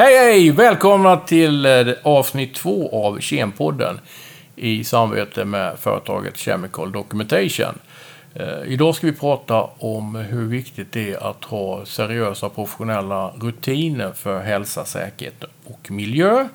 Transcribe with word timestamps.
Hej 0.00 0.16
hej! 0.16 0.50
Välkomna 0.50 1.16
till 1.16 1.66
eh, 1.66 1.86
avsnitt 2.02 2.54
två 2.54 3.04
av 3.06 3.20
Kempodden 3.20 4.00
i 4.56 4.84
samarbete 4.84 5.44
med 5.44 5.78
företaget 5.78 6.36
Chemical 6.36 6.92
Documentation. 6.92 7.78
Eh, 8.34 8.62
idag 8.66 8.94
ska 8.94 9.06
vi 9.06 9.12
prata 9.12 9.62
om 9.78 10.14
hur 10.14 10.46
viktigt 10.46 10.92
det 10.92 11.12
är 11.12 11.30
att 11.30 11.44
ha 11.44 11.84
seriösa 11.84 12.48
professionella 12.48 13.28
rutiner 13.28 14.12
för 14.12 14.40
hälsa, 14.40 14.84
säkerhet 14.84 15.44
och 15.64 15.90
miljö. 15.90 16.48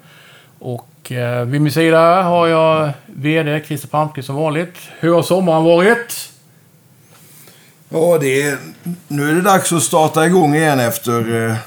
Och 0.59 1.11
eh, 1.11 1.45
vid 1.45 1.61
min 1.61 1.71
sida 1.71 2.21
har 2.21 2.47
jag 2.47 2.89
VD 3.05 3.63
Christer 3.65 3.87
Palmqvist 3.87 4.25
som 4.25 4.35
vanligt. 4.35 4.75
Hur 4.99 5.13
har 5.13 5.23
sommaren 5.23 5.63
varit? 5.63 6.29
Ja, 7.89 8.17
det 8.21 8.41
är, 8.41 8.57
nu 9.07 9.29
är 9.29 9.33
det 9.33 9.41
dags 9.41 9.73
att 9.73 9.83
starta 9.83 10.25
igång 10.25 10.55
igen 10.55 10.79
efter 10.79 11.57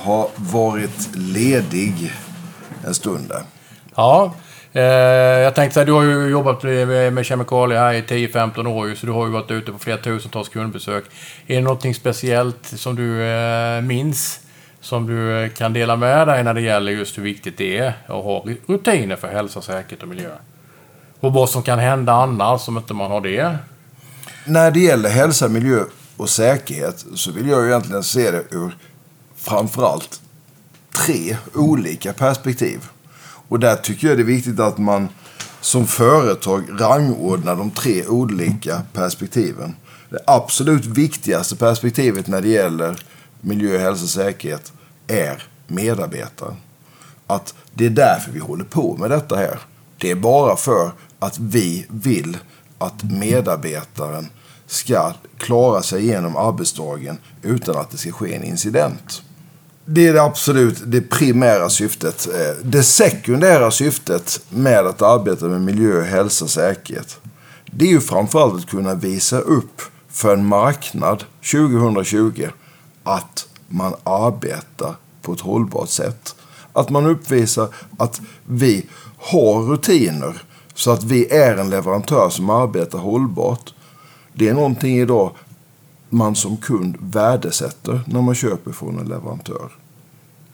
eh, 0.00 0.06
ha 0.06 0.30
varit 0.36 1.16
ledig 1.16 2.12
en 2.86 2.94
stund. 2.94 3.32
Ja, 3.94 4.34
eh, 4.72 4.82
jag 4.82 5.54
tänkte 5.54 5.74
säga, 5.74 5.84
du 5.84 5.92
har 5.92 6.02
ju 6.02 6.28
jobbat 6.28 6.62
med, 6.62 7.26
kemikalier 7.26 7.78
här 7.78 7.92
i 7.92 8.02
10-15 8.02 8.66
år 8.66 8.94
så 8.94 9.06
du 9.06 9.12
har 9.12 9.26
ju 9.26 9.32
varit 9.32 9.50
ute 9.50 9.72
på 9.72 9.78
flera 9.78 9.96
tusentals 9.96 10.48
kundbesök. 10.48 11.04
Är 11.46 11.54
det 11.54 11.60
någonting 11.60 11.94
speciellt 11.94 12.66
som 12.66 12.96
du 12.96 13.22
eh, 13.22 13.82
minns? 13.82 14.40
Som 14.82 15.06
du 15.06 15.42
eh, 15.42 15.50
kan 15.50 15.72
dela 15.72 15.96
med 15.96 16.28
dig 16.28 16.44
när 16.44 16.54
det 16.54 16.60
gäller 16.60 16.92
just 16.92 17.18
hur 17.18 17.22
viktigt 17.22 17.58
det 17.58 17.78
är 17.78 17.88
att 18.06 18.24
ha 18.24 18.44
rutiner 18.66 19.16
för 19.16 19.28
hälsa, 19.28 19.62
säkerhet 19.62 20.02
och 20.02 20.08
miljö? 20.08 20.30
Och 21.20 21.32
vad 21.32 21.50
som 21.50 21.62
kan 21.62 21.78
hända 21.78 22.12
annars 22.12 22.68
om 22.68 22.76
inte 22.76 22.94
man 22.94 23.10
har 23.10 23.20
det? 23.20 23.56
När 24.46 24.70
det 24.70 24.80
gäller 24.80 25.08
hälsa, 25.08 25.48
miljö 25.48 25.84
och 26.16 26.28
säkerhet 26.28 27.04
så 27.14 27.32
vill 27.32 27.48
jag 27.48 27.66
egentligen 27.66 28.02
se 28.02 28.30
det 28.30 28.44
ur 28.50 28.76
framförallt 29.40 30.20
tre 31.06 31.36
olika 31.54 32.12
perspektiv. 32.12 32.88
Och 33.48 33.60
där 33.60 33.76
tycker 33.76 34.08
jag 34.08 34.18
det 34.18 34.22
är 34.22 34.24
viktigt 34.24 34.60
att 34.60 34.78
man 34.78 35.08
som 35.60 35.86
företag 35.86 36.64
rangordnar 36.80 37.56
de 37.56 37.70
tre 37.70 38.06
olika 38.06 38.82
perspektiven. 38.92 39.76
Det 40.10 40.18
absolut 40.26 40.86
viktigaste 40.86 41.56
perspektivet 41.56 42.26
när 42.26 42.40
det 42.40 42.48
gäller 42.48 42.96
miljö, 43.40 43.78
hälsa 43.78 44.04
och 44.04 44.10
säkerhet 44.10 44.72
är 45.06 45.42
medarbetaren. 45.66 46.56
Att 47.26 47.54
det 47.74 47.86
är 47.86 47.90
därför 47.90 48.32
vi 48.32 48.38
håller 48.38 48.64
på 48.64 48.96
med 48.96 49.10
detta 49.10 49.36
här. 49.36 49.58
Det 49.98 50.10
är 50.10 50.14
bara 50.14 50.56
för 50.56 50.90
att 51.18 51.38
vi 51.38 51.86
vill 51.88 52.36
att 52.78 53.02
medarbetaren 53.02 54.26
ska 54.66 55.12
klara 55.38 55.82
sig 55.82 56.02
igenom 56.02 56.36
arbetsdagen 56.36 57.18
utan 57.42 57.76
att 57.76 57.90
det 57.90 57.96
ska 57.96 58.12
ske 58.12 58.34
en 58.34 58.44
incident. 58.44 59.22
Det 59.92 60.08
är 60.08 60.12
det 60.12 60.22
absolut 60.22 60.82
det 60.86 61.00
primära 61.00 61.70
syftet. 61.70 62.28
Eh, 62.34 62.64
det 62.64 62.82
sekundära 62.82 63.70
syftet 63.70 64.40
med 64.50 64.86
att 64.86 65.02
arbeta 65.02 65.46
med 65.46 65.60
miljö, 65.60 66.02
hälsa 66.02 66.44
och 66.44 66.50
säkerhet. 66.50 67.20
Det 67.66 67.84
är 67.84 67.88
ju 67.88 68.00
framförallt 68.00 68.54
att 68.54 68.70
kunna 68.70 68.94
visa 68.94 69.38
upp 69.38 69.82
för 70.08 70.34
en 70.34 70.46
marknad 70.46 71.24
2020 71.52 72.48
att 73.02 73.48
man 73.68 73.94
arbetar 74.04 74.94
på 75.22 75.32
ett 75.32 75.40
hållbart 75.40 75.88
sätt. 75.88 76.34
Att 76.72 76.90
man 76.90 77.06
uppvisar 77.06 77.68
att 77.98 78.20
vi 78.46 78.86
har 79.16 79.62
rutiner 79.62 80.42
så 80.74 80.90
att 80.90 81.04
vi 81.04 81.32
är 81.32 81.56
en 81.56 81.70
leverantör 81.70 82.28
som 82.30 82.50
arbetar 82.50 82.98
hållbart. 82.98 83.74
Det 84.32 84.48
är 84.48 84.54
någonting 84.54 84.98
idag 84.98 85.30
man 86.08 86.36
som 86.36 86.56
kund 86.56 86.96
värdesätter 87.00 88.00
när 88.06 88.22
man 88.22 88.34
köper 88.34 88.72
från 88.72 88.98
en 88.98 89.08
leverantör. 89.08 89.79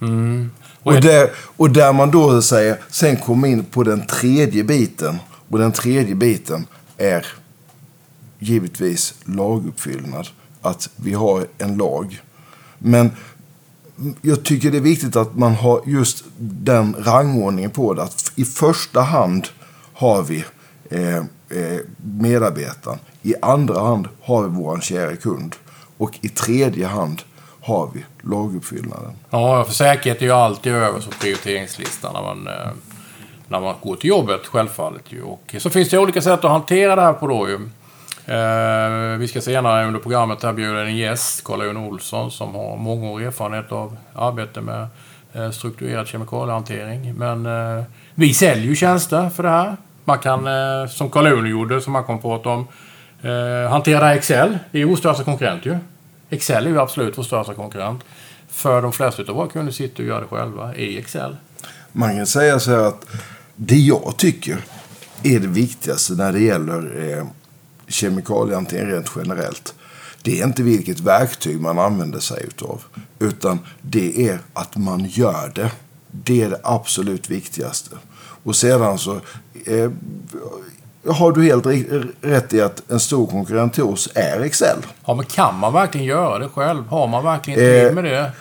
Mm. 0.01 0.51
Och, 0.83 1.01
där, 1.01 1.31
och 1.57 1.71
där 1.71 1.93
man 1.93 2.11
då 2.11 2.43
säger, 2.43 2.81
sen 2.91 3.17
kommer 3.17 3.49
in 3.49 3.65
på 3.65 3.83
den 3.83 4.07
tredje 4.07 4.65
biten. 4.65 5.19
Och 5.49 5.59
den 5.59 5.73
tredje 5.73 6.15
biten 6.15 6.67
är 6.97 7.27
givetvis 8.39 9.15
laguppfyllnad. 9.25 10.29
Att 10.62 10.91
vi 10.97 11.12
har 11.12 11.47
en 11.59 11.77
lag. 11.77 12.23
Men 12.79 13.11
jag 14.23 14.43
tycker 14.43 14.71
det 14.71 14.77
är 14.77 14.81
viktigt 14.81 15.17
att 15.17 15.37
man 15.37 15.55
har 15.55 15.83
just 15.87 16.25
den 16.39 16.97
rangordningen 16.99 17.71
på 17.71 17.95
det. 17.95 18.03
Att 18.03 18.33
i 18.34 18.45
första 18.45 19.01
hand 19.01 19.49
har 19.93 20.23
vi 20.23 20.45
eh, 20.91 21.17
eh, 21.17 21.81
medarbetaren. 21.97 22.99
I 23.23 23.34
andra 23.43 23.81
hand 23.81 24.09
har 24.23 24.43
vi 24.43 24.49
vår 24.49 24.81
kära 24.81 25.17
kund. 25.17 25.57
Och 25.99 26.19
i 26.21 26.28
tredje 26.28 26.87
hand 26.87 27.23
har 27.66 27.91
vi 27.94 28.04
laguppfyllnaden. 28.22 29.12
Ja, 29.31 29.65
för 29.65 29.72
säkerhet 29.72 30.22
är 30.22 30.27
ju 30.27 30.32
alltid 30.32 30.72
över 30.72 31.00
på 31.00 31.10
prioriteringslistan 31.21 32.15
när 32.15 32.22
man, 32.22 32.47
eh, 32.47 32.71
när 33.49 33.60
man 33.60 33.75
går 33.82 33.97
till 33.97 34.10
jobbet, 34.10 34.47
självfallet. 34.47 35.12
Ju. 35.12 35.22
Och 35.22 35.54
så 35.59 35.71
finns 35.71 35.88
det 35.88 35.99
olika 35.99 36.22
sätt 36.22 36.44
att 36.44 36.50
hantera 36.50 36.97
det 36.97 37.03
här 37.03 37.12
på 37.12 37.27
då 37.27 37.49
ju. 37.49 37.54
Eh, 38.34 39.19
vi 39.19 39.28
ska 39.28 39.41
senare 39.41 39.87
under 39.87 40.00
programmet 40.00 40.43
här 40.43 40.53
bjuda 40.53 40.82
en 40.82 40.97
gäst, 40.97 41.44
Carl-Jon 41.44 41.77
Olsson, 41.77 42.31
som 42.31 42.54
har 42.54 42.77
mångårig 42.77 43.27
erfarenhet 43.27 43.72
av 43.72 43.97
arbete 44.15 44.60
med 44.60 44.87
eh, 45.33 45.50
strukturerad 45.50 46.06
kemikaliehantering. 46.06 47.15
Men 47.15 47.47
eh, 47.47 47.84
vi 48.15 48.34
säljer 48.34 48.65
ju 48.65 48.77
tjänster 48.77 49.28
för 49.28 49.43
det 49.43 49.48
här. 49.48 49.77
Man 50.04 50.19
kan, 50.19 50.47
eh, 50.47 50.88
som 50.88 51.10
Carl-Jon 51.10 51.47
gjorde, 51.47 51.81
som 51.81 51.94
han 51.94 52.04
kom 52.04 52.19
på 52.19 52.34
att 52.34 52.47
om, 52.47 52.69
eh, 53.22 53.71
hantera 53.71 54.15
Excel. 54.15 54.59
Det 54.71 54.78
är 54.78 54.81
ju 54.81 54.88
vår 54.88 54.97
största 54.97 55.25
konkurrent 55.25 55.66
ju. 55.66 55.78
Excel 56.31 56.67
är 56.67 56.71
ju 56.71 56.81
absolut 56.81 57.19
vår 57.19 57.23
största 57.23 57.55
konkurrent. 57.55 58.05
För 58.49 58.83
de 58.83 58.93
flesta 58.93 59.23
av 59.23 59.29
våra 59.29 59.49
kunder 59.49 59.73
sitter 59.73 60.03
och 60.03 60.09
gör 60.09 60.21
det 60.21 60.27
själva 60.27 60.77
i 60.77 60.99
Excel. 60.99 61.37
Man 61.93 62.17
kan 62.17 62.27
säga 62.27 62.61
så 62.61 62.71
här 62.71 62.79
att 62.79 63.07
det 63.57 63.77
jag 63.77 64.15
tycker 64.17 64.65
är 65.23 65.41
det 65.41 65.47
viktigaste 65.47 66.13
när 66.13 66.33
det 66.33 66.41
gäller 66.41 67.11
eh, 67.11 67.27
kemikaliehantering 67.89 68.91
rent 68.91 69.11
generellt. 69.17 69.75
Det 70.23 70.41
är 70.41 70.45
inte 70.45 70.63
vilket 70.63 71.01
verktyg 71.01 71.61
man 71.61 71.79
använder 71.79 72.19
sig 72.19 72.45
utav. 72.45 72.85
Utan 73.19 73.59
det 73.83 74.29
är 74.29 74.39
att 74.53 74.77
man 74.77 75.05
gör 75.05 75.53
det. 75.55 75.71
Det 76.11 76.43
är 76.43 76.51
det 76.51 76.61
absolut 76.63 77.31
viktigaste. 77.31 77.97
Och 78.43 78.57
sedan 78.57 78.99
så 78.99 79.21
eh, 79.67 79.91
har 81.09 81.33
du 81.33 81.43
helt 81.43 81.67
rätt 82.21 82.53
i 82.53 82.61
att 82.61 82.91
en 82.91 83.00
stor 83.00 83.27
konkurrent 83.27 83.75
till 83.75 83.83
oss 83.83 84.09
är 84.15 84.41
Excel. 84.41 84.77
Ja, 85.06 85.15
men 85.15 85.25
kan 85.25 85.59
man 85.59 85.72
verkligen 85.72 86.06
göra 86.06 86.39
det 86.39 86.49
själv? 86.49 86.87
Har 86.89 87.06
man 87.06 87.25
verkligen 87.25 87.59
tid 87.59 87.94
med 87.94 88.05
det? 88.05 88.33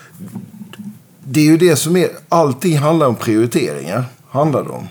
Det 1.23 1.39
är 1.39 1.45
ju 1.45 1.57
det 1.57 1.75
som 1.75 1.97
är... 1.97 2.09
Allting 2.29 2.77
handlar 2.77 3.07
om 3.07 3.15
prioriteringar. 3.15 4.03
Handlar 4.29 4.63
det 4.63 4.69
om. 4.69 4.87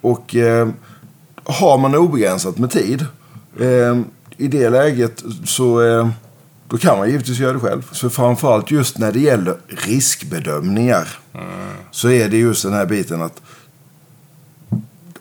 Och 0.00 0.36
eh, 0.36 0.68
har 1.44 1.78
man 1.78 1.94
obegränsat 1.94 2.58
med 2.58 2.70
tid. 2.70 3.06
Eh, 3.60 3.98
I 4.36 4.48
det 4.48 4.70
läget 4.70 5.22
så... 5.44 5.82
Eh, 5.82 6.08
då 6.68 6.78
kan 6.78 6.98
man 6.98 7.10
givetvis 7.10 7.38
göra 7.38 7.52
det 7.52 7.60
själv. 7.60 7.88
Så 7.92 8.10
framförallt 8.10 8.70
just 8.70 8.98
när 8.98 9.12
det 9.12 9.20
gäller 9.20 9.56
riskbedömningar. 9.68 11.08
Mm. 11.34 11.46
Så 11.90 12.10
är 12.10 12.28
det 12.28 12.36
just 12.36 12.62
den 12.62 12.72
här 12.72 12.86
biten 12.86 13.22
att 13.22 13.40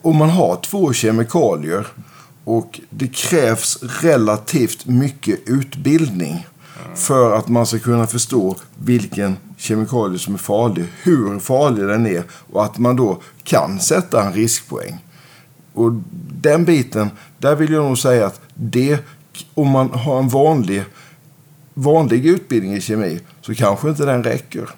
om 0.01 0.15
man 0.15 0.29
har 0.29 0.55
två 0.55 0.93
kemikalier 0.93 1.87
och 2.43 2.79
det 2.89 3.07
krävs 3.07 3.77
relativt 4.01 4.85
mycket 4.85 5.39
utbildning 5.45 6.47
för 6.95 7.35
att 7.35 7.47
man 7.47 7.65
ska 7.65 7.79
kunna 7.79 8.07
förstå 8.07 8.55
vilken 8.77 9.37
kemikalie 9.57 10.19
som 10.19 10.33
är 10.33 10.37
farlig, 10.37 10.85
hur 11.03 11.39
farlig 11.39 11.87
den 11.87 12.07
är 12.07 12.23
och 12.51 12.65
att 12.65 12.77
man 12.77 12.95
då 12.95 13.21
kan 13.43 13.79
sätta 13.79 14.23
en 14.23 14.33
riskpoäng. 14.33 15.05
Och 15.73 15.91
den 16.41 16.65
biten, 16.65 17.09
där 17.37 17.55
vill 17.55 17.71
jag 17.71 17.83
nog 17.83 17.97
säga 17.97 18.25
att 18.25 18.41
det, 18.53 18.99
om 19.53 19.69
man 19.69 19.89
har 19.89 20.19
en 20.19 20.29
vanlig, 20.29 20.83
vanlig 21.73 22.25
utbildning 22.25 22.73
i 22.73 22.81
kemi 22.81 23.19
så 23.41 23.55
kanske 23.55 23.89
inte 23.89 24.05
den 24.05 24.23
räcker. 24.23 24.69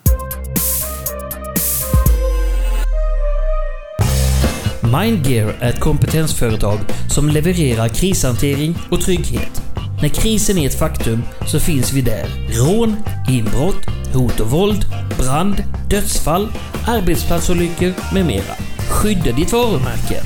Mindgear 4.97 5.55
är 5.59 5.69
ett 5.69 5.79
kompetensföretag 5.79 6.79
som 7.09 7.29
levererar 7.29 7.87
krishantering 7.87 8.75
och 8.91 9.01
trygghet. 9.01 9.61
När 10.01 10.09
krisen 10.09 10.57
är 10.57 10.67
ett 10.67 10.79
faktum 10.79 11.23
så 11.47 11.59
finns 11.59 11.93
vi 11.93 12.01
där. 12.01 12.27
Rån, 12.49 12.95
inbrott, 13.29 13.85
hot 14.13 14.39
och 14.39 14.51
våld, 14.51 14.85
brand, 15.17 15.63
dödsfall, 15.89 16.47
arbetsplatsolyckor 16.87 17.93
med 18.13 18.25
mera. 18.25 18.55
Skydda 18.89 19.31
ditt 19.31 19.51
varumärke. 19.51 20.23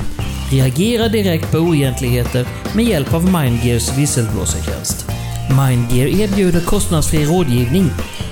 Reagera 0.50 1.08
direkt 1.08 1.52
på 1.52 1.58
oegentligheter 1.58 2.46
med 2.74 2.84
hjälp 2.84 3.14
av 3.14 3.24
Mindgears 3.24 3.98
visselblåsartjänst. 3.98 5.06
Mindgear 5.48 6.20
erbjuder 6.20 6.60
kostnadsfri 6.60 7.24
rådgivning. 7.24 7.90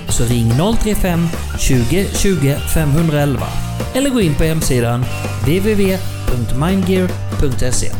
Så 0.09 0.23
ring 0.25 0.51
035 0.83 1.27
20 1.59 2.07
20 2.13 2.55
511 2.73 3.47
eller 3.93 4.09
gå 4.09 4.21
in 4.21 4.35
på 4.35 4.43
hemsidan 4.43 5.05
www 5.45 6.12
www.mindgear.se 6.33 7.91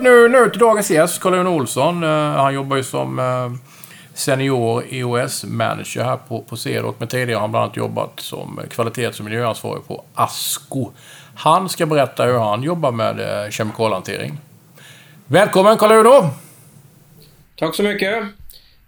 Nu, 0.00 0.28
nu 0.28 0.50
till 0.50 0.58
dagens 0.58 0.90
gäst, 0.90 1.20
Carl-Jon 1.20 1.46
Olsson. 1.46 2.04
Uh, 2.04 2.10
han 2.10 2.54
jobbar 2.54 2.76
ju 2.76 2.82
som 2.82 3.18
uh, 3.18 3.52
senior 4.14 4.84
EOS-manager 4.90 6.04
här 6.04 6.16
på, 6.16 6.40
på 6.40 6.56
Cedroc. 6.56 6.94
Men 6.98 7.08
tidigare 7.08 7.34
har 7.34 7.40
han 7.40 7.50
bland 7.50 7.64
annat 7.64 7.76
jobbat 7.76 8.20
som 8.20 8.60
kvalitets 8.70 9.18
och 9.18 9.24
miljöansvarig 9.24 9.86
på 9.86 10.04
ASCO. 10.14 10.90
Han 11.34 11.68
ska 11.68 11.86
berätta 11.86 12.24
hur 12.24 12.38
han 12.38 12.62
jobbar 12.62 12.92
med 12.92 13.44
eh, 13.44 13.50
kemikalhantering. 13.50 14.38
Välkommen 15.26 15.76
Carl-Uno! 15.76 16.30
Tack 17.56 17.74
så 17.74 17.82
mycket. 17.82 18.24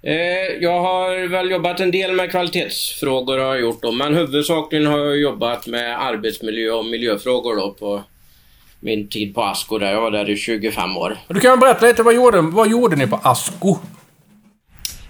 Eh, 0.06 0.56
jag 0.61 0.81
har 0.81 1.29
väl 1.29 1.50
jobbat 1.50 1.81
en 1.81 1.91
del 1.91 2.12
med 2.12 2.31
kvalitetsfrågor 2.31 3.38
har 3.38 3.44
jag 3.44 3.61
gjort 3.61 3.82
då, 3.82 3.93
men 3.93 4.14
huvudsakligen 4.14 4.87
har 4.87 4.99
jag 4.99 5.17
jobbat 5.19 5.67
med 5.67 6.03
arbetsmiljö 6.03 6.70
och 6.70 6.85
miljöfrågor 6.85 7.56
då 7.56 7.70
på 7.70 8.03
min 8.81 9.08
tid 9.08 9.35
på 9.35 9.43
Asko 9.43 9.79
där. 9.79 9.93
Jag 9.93 10.00
var 10.00 10.11
där 10.11 10.31
i 10.31 10.37
25 10.37 10.97
år. 10.97 11.19
Du 11.29 11.41
kan 11.41 11.61
berätta 11.61 11.87
lite, 11.87 12.03
vad 12.03 12.14
gjorde, 12.14 12.41
vad 12.41 12.70
gjorde 12.70 12.97
ni 12.97 13.06
på 13.06 13.20
Asko? 13.23 13.76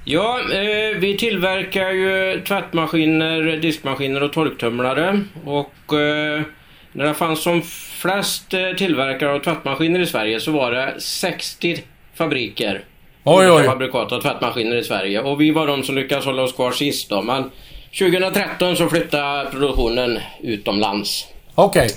Ja, 0.05 0.41
eh, 0.53 0.99
vi 0.99 1.17
tillverkar 1.19 1.91
ju 1.91 2.43
tvättmaskiner, 2.47 3.57
diskmaskiner 3.57 4.23
och 4.23 4.33
torktumlare. 4.33 5.21
Och 5.45 5.99
eh, 5.99 6.43
när 6.93 7.05
det 7.05 7.15
fanns 7.15 7.43
som 7.43 7.63
flest 8.03 8.55
eh, 8.55 8.71
tillverkare 8.77 9.33
av 9.33 9.39
tvättmaskiner 9.39 10.01
i 10.01 10.07
Sverige 10.07 10.41
så 10.41 10.53
var 10.53 10.73
det 10.73 11.01
60 11.01 11.83
fabriker. 12.15 12.85
Oj, 13.28 13.50
oj. 13.50 13.64
Fabrikat 13.64 14.12
av 14.12 14.20
tvättmaskiner 14.20 14.76
i 14.76 14.84
Sverige. 14.84 15.20
Och 15.20 15.40
vi 15.40 15.50
var 15.50 15.67
de 15.67 15.82
som 15.82 15.94
lyckades 15.94 16.25
hålla 16.25 16.43
oss 16.43 16.52
kvar 16.52 16.70
sist 16.73 17.11
då. 17.11 17.23
Men 17.23 17.50
2013 17.99 18.76
så 18.76 18.88
flyttade 18.88 19.50
produktionen 19.50 20.19
utomlands. 20.43 21.26
Okej. 21.55 21.88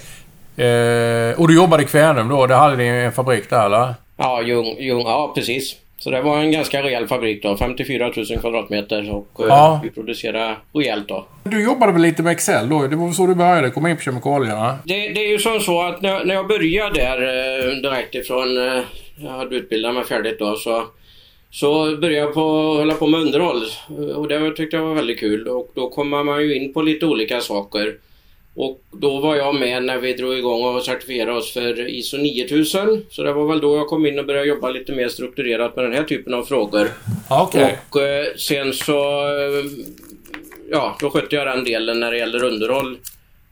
Eh, 0.58 1.40
och 1.40 1.48
du 1.48 1.56
jobbade 1.56 1.84
i 1.84 1.86
Kvänum 1.86 2.30
då? 2.30 2.46
Det 2.48 2.56
hade 2.56 2.76
ni 2.76 2.88
en 2.88 3.12
fabrik 3.12 3.50
där 3.50 3.66
eller? 3.66 3.94
Ja, 4.18 4.42
Ljung, 4.42 4.66
Ljung, 4.80 5.02
ja 5.02 5.32
precis. 5.36 5.76
Så 5.98 6.10
det 6.12 6.22
var 6.22 6.38
en 6.38 6.52
ganska 6.52 6.84
rejäl 6.84 7.08
fabrik 7.08 7.44
då. 7.44 7.58
54 7.58 8.12
000 8.16 8.26
kvadratmeter 8.40 9.12
och 9.16 9.28
eh, 9.40 9.46
Ja. 9.48 9.80
vi 9.84 9.90
producerade 9.90 10.56
rejält 10.74 11.08
då. 11.08 11.26
Du 11.44 11.64
jobbade 11.64 11.92
väl 11.92 12.02
lite 12.02 12.24
med 12.24 12.32
Excel 12.32 12.70
då? 12.70 12.88
Det 12.88 12.96
var 12.96 13.12
så 13.12 13.28
du 13.28 13.36
började 13.36 13.70
komma 13.70 13.90
in 13.90 13.96
på 13.96 14.02
kemikalierna? 14.02 14.78
Det, 14.86 14.94
det 14.94 15.26
är 15.26 15.30
ju 15.30 15.40
som 15.40 15.60
så 15.60 15.82
att 15.82 16.02
när, 16.02 16.26
när 16.26 16.36
jag 16.36 16.48
började 16.48 16.94
där 17.02 17.18
eh, 17.22 17.76
direkt 17.76 18.16
ifrån, 18.16 18.68
eh, 18.68 18.84
jag 19.18 19.32
hade 19.32 19.56
utbildat 19.56 19.94
mig 19.94 20.04
färdigt 20.06 20.40
då, 20.40 20.56
så, 20.56 20.84
så 21.52 21.98
började 21.98 22.26
jag 22.26 22.34
på, 22.34 22.42
hålla 22.78 22.94
på 22.94 23.08
med 23.08 23.20
underhåll. 23.20 23.64
Och 24.16 24.28
det 24.28 24.52
tyckte 24.52 24.78
jag 24.78 24.84
var 24.84 24.94
väldigt 24.94 25.20
kul 25.20 25.48
och 25.48 25.72
då 25.76 25.90
kommer 25.90 26.24
man 26.24 26.42
ju 26.42 26.56
in 26.56 26.74
på 26.74 26.82
lite 26.82 27.06
olika 27.06 27.42
saker. 27.42 27.96
Och 28.56 28.82
då 28.92 29.20
var 29.20 29.36
jag 29.36 29.56
med 29.56 29.84
när 29.84 29.98
vi 29.98 30.14
drog 30.14 30.38
igång 30.38 30.76
och 30.76 30.84
certifierade 30.84 31.38
oss 31.38 31.52
för 31.54 31.90
ISO 31.90 32.18
9000. 32.18 33.06
Så 33.10 33.24
det 33.24 33.34
var 33.34 33.48
väl 33.48 33.60
då 33.60 33.76
jag 33.76 33.88
kom 33.88 34.06
in 34.06 34.20
och 34.20 34.26
började 34.26 34.48
jobba 34.48 34.70
lite 34.70 34.92
mer 34.92 35.08
strukturerat 35.08 35.76
med 35.76 35.86
den 35.86 35.94
här 35.94 36.04
typen 36.04 36.34
av 36.34 36.44
frågor. 36.44 36.88
Okej. 37.30 37.78
Och 37.90 38.02
eh, 38.02 38.26
sen 38.36 38.74
så... 38.74 39.28
Eh, 39.28 39.66
ja, 40.72 40.98
då 41.02 41.10
skötte 41.10 41.36
jag 41.36 41.48
den 41.48 41.64
delen 41.64 42.00
när 42.00 42.12
det 42.12 42.18
gäller 42.18 42.44
underhåll. 42.44 42.98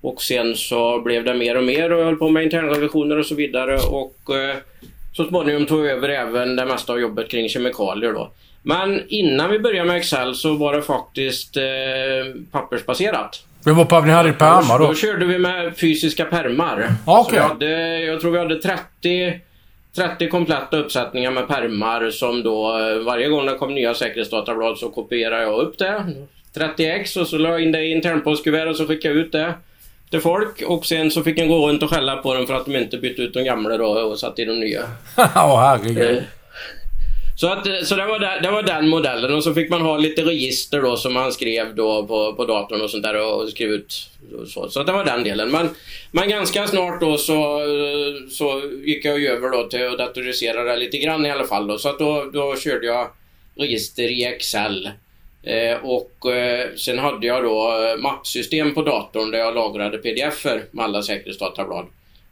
Och 0.02 0.22
sen 0.22 0.56
så 0.56 1.02
blev 1.02 1.24
det 1.24 1.34
mer 1.34 1.58
och 1.58 1.64
mer 1.64 1.92
och 1.92 2.00
jag 2.00 2.06
höll 2.06 2.16
på 2.16 2.30
med 2.30 2.44
internrevisioner 2.44 3.18
och 3.18 3.26
så 3.26 3.36
vidare. 3.36 3.78
Och 3.78 4.36
eh, 4.36 4.56
så 5.14 5.24
småningom 5.26 5.66
tog 5.66 5.86
över 5.86 6.10
även 6.10 6.56
det 6.56 6.66
mesta 6.66 6.94
av 6.94 7.00
jobbet 7.00 7.32
kring 7.32 7.50
kemikalier 7.50 8.14
då. 8.14 8.32
Men 8.64 9.04
innan 9.08 9.52
vi 9.52 9.60
började 9.60 9.88
med 9.88 9.98
Excel 9.98 10.36
så 10.36 10.54
var 10.54 10.74
det 10.74 10.82
faktiskt 10.82 11.58
eh, 11.58 11.64
pappersbaserat. 12.52 13.44
Men 13.66 13.76
vad 13.76 13.90
på 13.90 14.02
ni 14.02 14.12
hade 14.12 14.34
pärmar 14.34 14.80
då? 14.80 14.88
Då 14.88 14.94
körde 14.94 15.26
vi 15.26 15.40
med 15.40 15.78
fysiska 15.78 16.26
pärmar. 16.26 16.88
Okej. 17.06 17.40
Så 17.40 17.48
hade, 17.48 18.00
jag 18.00 18.22
tror 18.22 18.32
vi 18.32 18.40
hade 18.40 18.62
30, 18.62 19.40
30 19.96 20.30
kompletta 20.30 20.78
uppsättningar 20.78 21.32
med 21.32 21.48
pärmar 21.48 22.10
som 22.10 22.44
då 22.44 22.80
eh, 22.80 23.04
varje 23.04 23.28
gång 23.28 23.46
det 23.46 23.54
kom 23.54 23.76
nya 23.76 23.94
säkerhetsdatablad 23.94 24.78
så 24.78 24.90
kopierade 24.90 25.42
jag 25.42 25.60
upp 25.60 25.78
det. 25.78 26.06
30x 26.56 27.22
och 27.22 27.28
så 27.28 27.38
la 27.38 27.50
jag 27.50 27.62
in 27.62 27.72
det 27.72 27.84
i 27.84 27.92
internpostkuvert 27.92 28.68
och 28.68 28.76
så 28.76 28.88
skickade 28.88 29.16
jag 29.16 29.26
ut 29.26 29.32
det 29.32 29.54
till 30.10 30.22
folk 30.22 30.62
och 30.62 30.86
sen 30.86 31.12
så 31.12 31.24
fick 31.24 31.38
en 31.40 31.48
gå 31.48 31.70
runt 31.70 31.84
och 31.84 31.90
skälla 31.90 32.16
på 32.18 32.34
dem 32.34 32.48
för 32.48 32.54
att 32.54 32.66
de 32.66 32.76
inte 32.76 32.98
bytte 32.98 33.22
ut 33.22 33.34
de 33.34 33.44
gamla 33.44 33.78
då 33.78 33.86
och 33.88 34.20
satte 34.20 34.42
i 34.42 34.46
de 34.46 34.60
nya. 34.60 34.82
Ja, 35.16 35.78
herregud. 35.80 36.18
Eh, 36.18 36.24
Så, 37.40 37.48
att, 37.48 37.68
så 37.84 37.96
det, 37.96 38.06
var 38.06 38.20
där, 38.20 38.42
det 38.42 38.52
var 38.52 38.64
den 38.64 38.88
modellen 38.90 39.34
och 39.34 39.44
så 39.44 39.54
fick 39.54 39.70
man 39.70 39.82
ha 39.82 39.98
lite 39.98 40.22
register 40.22 40.82
då 40.82 40.98
som 40.98 41.14
man 41.14 41.32
skrev 41.32 41.76
då 41.76 42.08
på, 42.08 42.34
på 42.34 42.46
datorn 42.46 42.82
och 42.82 42.90
sånt 42.90 43.04
där 43.04 43.22
och 43.24 43.50
skrev 43.50 43.70
ut. 43.70 44.10
och 44.42 44.48
Så, 44.48 44.70
så 44.70 44.84
det 44.84 44.92
var 44.92 45.06
den 45.06 45.24
delen. 45.24 45.52
Men, 45.52 45.70
men 46.12 46.30
ganska 46.30 46.68
snart 46.68 47.02
då 47.02 47.18
så, 47.18 47.60
så 48.32 48.62
gick 48.86 49.06
jag 49.06 49.24
över 49.24 49.50
då 49.50 49.68
till 49.68 49.88
att 49.88 49.98
datorisera 49.98 50.64
det 50.64 50.76
lite 50.78 50.98
grann 50.98 51.26
i 51.26 51.32
alla 51.32 51.46
fall. 51.48 51.68
Då. 51.68 51.78
Så 51.78 51.90
att 51.90 52.00
då, 52.00 52.30
då 52.34 52.56
körde 52.56 52.86
jag 52.86 53.08
register 53.56 54.04
i 54.04 54.24
Excel. 54.24 54.90
Eh, 55.48 55.78
och 55.84 56.36
eh, 56.36 56.76
sen 56.76 57.00
hade 57.00 57.28
jag 57.28 57.44
då 57.44 57.84
eh, 57.84 58.02
mappsystem 58.02 58.74
på 58.74 58.82
datorn 58.82 59.32
där 59.32 59.40
jag 59.40 59.56
lagrade 59.56 59.98
pdf-er 59.98 60.64
med 60.72 60.86
alla 60.86 61.04
säkerhetsdatablad 61.04 61.86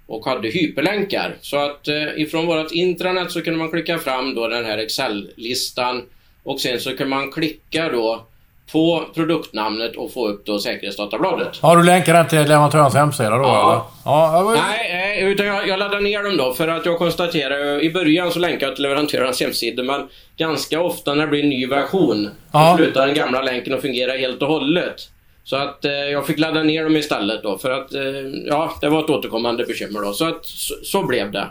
och 0.07 0.25
hade 0.25 0.47
hyperlänkar. 0.47 1.35
Så 1.41 1.57
att 1.57 1.87
eh, 1.87 2.21
ifrån 2.21 2.45
vårt 2.45 2.71
intranät 2.71 3.31
så 3.31 3.41
kunde 3.41 3.59
man 3.59 3.71
klicka 3.71 3.97
fram 3.97 4.35
då 4.35 4.47
den 4.47 4.65
här 4.65 4.77
Excel-listan 4.77 6.03
och 6.43 6.59
sen 6.59 6.79
så 6.79 6.89
kunde 6.89 7.15
man 7.15 7.31
klicka 7.31 7.89
då 7.89 8.25
på 8.71 9.05
produktnamnet 9.15 9.95
och 9.95 10.13
få 10.13 10.27
upp 10.27 10.45
då 10.45 10.59
säkerhetsdatabladet. 10.59 11.57
Har 11.61 11.77
du 11.77 11.83
länkat 11.83 12.15
den 12.15 12.27
till 12.27 12.49
leverantörens 12.49 12.95
hemsida 12.95 13.29
då 13.29 13.35
Ja. 13.43 13.71
eller? 13.71 13.81
Ja. 14.05 14.43
var- 14.43 14.55
Nej, 14.55 14.89
nej, 14.93 15.23
utan 15.31 15.45
jag, 15.45 15.67
jag 15.67 15.79
laddade 15.79 16.01
ner 16.01 16.23
dem 16.23 16.37
då 16.37 16.53
för 16.53 16.67
att 16.67 16.85
jag 16.85 16.97
konstaterade 16.97 17.81
i 17.81 17.93
början 17.93 18.31
så 18.31 18.39
länkade 18.39 18.65
jag 18.65 18.75
till 18.75 18.83
leverantörens 18.83 19.41
hemsida 19.41 19.83
men 19.83 20.07
ganska 20.37 20.81
ofta 20.81 21.13
när 21.13 21.21
det 21.23 21.29
blir 21.29 21.43
en 21.43 21.49
ny 21.49 21.67
version 21.67 22.29
Ja. 22.51 22.71
så 22.71 22.83
slutar 22.83 23.05
den 23.05 23.15
gamla 23.15 23.41
länken 23.41 23.73
att 23.73 23.81
fungera 23.81 24.11
helt 24.11 24.41
och 24.41 24.47
hållet. 24.47 24.95
Så 25.43 25.55
att 25.55 25.85
eh, 25.85 25.91
jag 25.91 26.25
fick 26.27 26.39
ladda 26.39 26.63
ner 26.63 26.83
dem 26.83 26.95
istället 26.97 27.43
då 27.43 27.57
för 27.57 27.71
att 27.71 27.93
eh, 27.93 28.01
ja, 28.45 28.71
det 28.81 28.89
var 28.89 29.03
ett 29.03 29.09
återkommande 29.09 29.65
bekymmer 29.65 30.01
då. 30.01 30.13
Så 30.13 30.25
att 30.27 30.45
så, 30.45 30.73
så 30.83 31.03
blev 31.03 31.31
det. 31.31 31.45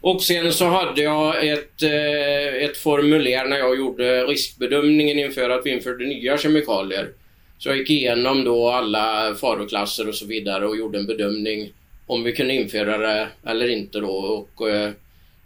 Och 0.00 0.22
sen 0.22 0.52
så 0.52 0.64
hade 0.64 1.02
jag 1.02 1.48
ett, 1.48 1.82
eh, 1.82 2.64
ett 2.64 2.76
formulär 2.76 3.44
när 3.44 3.58
jag 3.58 3.78
gjorde 3.78 4.24
riskbedömningen 4.24 5.18
inför 5.18 5.50
att 5.50 5.66
vi 5.66 5.70
införde 5.70 6.04
nya 6.04 6.38
kemikalier. 6.38 7.08
Så 7.58 7.68
jag 7.68 7.76
gick 7.76 7.90
igenom 7.90 8.44
då 8.44 8.68
alla 8.68 9.34
faroklasser 9.34 10.08
och 10.08 10.14
så 10.14 10.26
vidare 10.26 10.66
och 10.66 10.76
gjorde 10.76 10.98
en 10.98 11.06
bedömning 11.06 11.72
om 12.06 12.22
vi 12.22 12.32
kunde 12.32 12.54
införa 12.54 12.98
det 12.98 13.28
eller 13.46 13.68
inte 13.68 14.00
då 14.00 14.10
och 14.10 14.70
eh, 14.70 14.90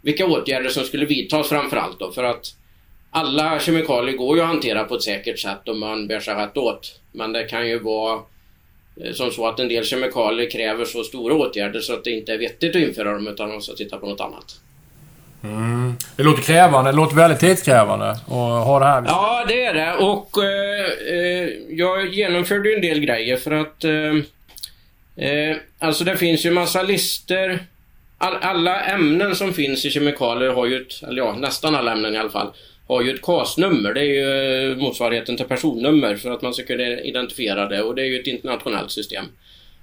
vilka 0.01 0.25
åtgärder 0.25 0.69
som 0.69 0.83
skulle 0.83 1.05
vidtas 1.05 1.49
framförallt 1.49 1.99
då 1.99 2.11
för 2.11 2.23
att 2.23 2.55
alla 3.11 3.59
kemikalier 3.59 4.17
går 4.17 4.37
ju 4.37 4.43
att 4.43 4.47
hantera 4.47 4.83
på 4.83 4.95
ett 4.95 5.03
säkert 5.03 5.39
sätt 5.39 5.67
om 5.67 5.79
man 5.79 6.07
bär 6.07 6.19
sig 6.19 6.35
rätt 6.35 6.57
åt. 6.57 6.99
Men 7.11 7.33
det 7.33 7.43
kan 7.43 7.67
ju 7.67 7.79
vara 7.79 8.21
som 9.13 9.31
så 9.31 9.47
att 9.47 9.59
en 9.59 9.67
del 9.67 9.85
kemikalier 9.85 10.49
kräver 10.49 10.85
så 10.85 11.03
stora 11.03 11.33
åtgärder 11.33 11.79
så 11.79 11.93
att 11.93 12.03
det 12.03 12.11
inte 12.11 12.33
är 12.33 12.37
vettigt 12.37 12.75
att 12.75 12.81
införa 12.81 13.13
dem 13.13 13.27
utan 13.27 13.49
man 13.49 13.61
ska 13.61 13.73
titta 13.73 13.97
på 13.97 14.09
något 14.09 14.21
annat. 14.21 14.59
Det 16.15 16.23
låter 16.23 16.41
krävande. 16.41 16.91
Det 16.91 16.95
låter 16.95 17.15
väldigt 17.15 17.39
tidskrävande 17.39 18.09
att 18.09 18.65
ha 18.65 18.79
det 18.79 18.85
här. 18.85 19.03
Ja, 19.07 19.45
det 19.47 19.65
är 19.65 19.73
det. 19.73 19.93
Och 19.93 20.43
eh, 20.43 20.85
eh, 21.15 21.49
jag 21.69 22.13
genomförde 22.13 22.69
ju 22.69 22.75
en 22.75 22.81
del 22.81 22.99
grejer 22.99 23.37
för 23.37 23.51
att... 23.51 23.83
Eh, 23.83 25.25
eh, 25.25 25.57
alltså 25.79 26.03
det 26.03 26.17
finns 26.17 26.45
ju 26.45 26.51
massa 26.51 26.83
lister. 26.83 27.59
All, 28.17 28.35
alla 28.41 28.81
ämnen 28.81 29.35
som 29.35 29.53
finns 29.53 29.85
i 29.85 29.91
kemikalier 29.91 30.49
har 30.49 30.65
ju 30.65 30.81
ett, 30.81 31.03
eller 31.03 31.17
ja, 31.17 31.35
nästan 31.35 31.75
alla 31.75 31.91
ämnen 31.91 32.15
i 32.15 32.17
alla 32.17 32.29
fall, 32.29 32.47
har 32.87 33.01
ju 33.01 33.11
ett 33.11 33.21
KAS-nummer. 33.21 33.93
Det 33.93 34.01
är 34.01 34.03
ju 34.03 34.71
eh, 34.71 34.77
motsvarigheten 34.77 35.37
till 35.37 35.45
personnummer 35.45 36.15
för 36.15 36.31
att 36.31 36.41
man 36.41 36.53
ska 36.53 36.63
kunna 36.63 36.83
identifiera 36.83 37.69
det 37.69 37.81
och 37.81 37.95
det 37.95 38.01
är 38.01 38.05
ju 38.05 38.19
ett 38.19 38.27
internationellt 38.27 38.91
system. 38.91 39.25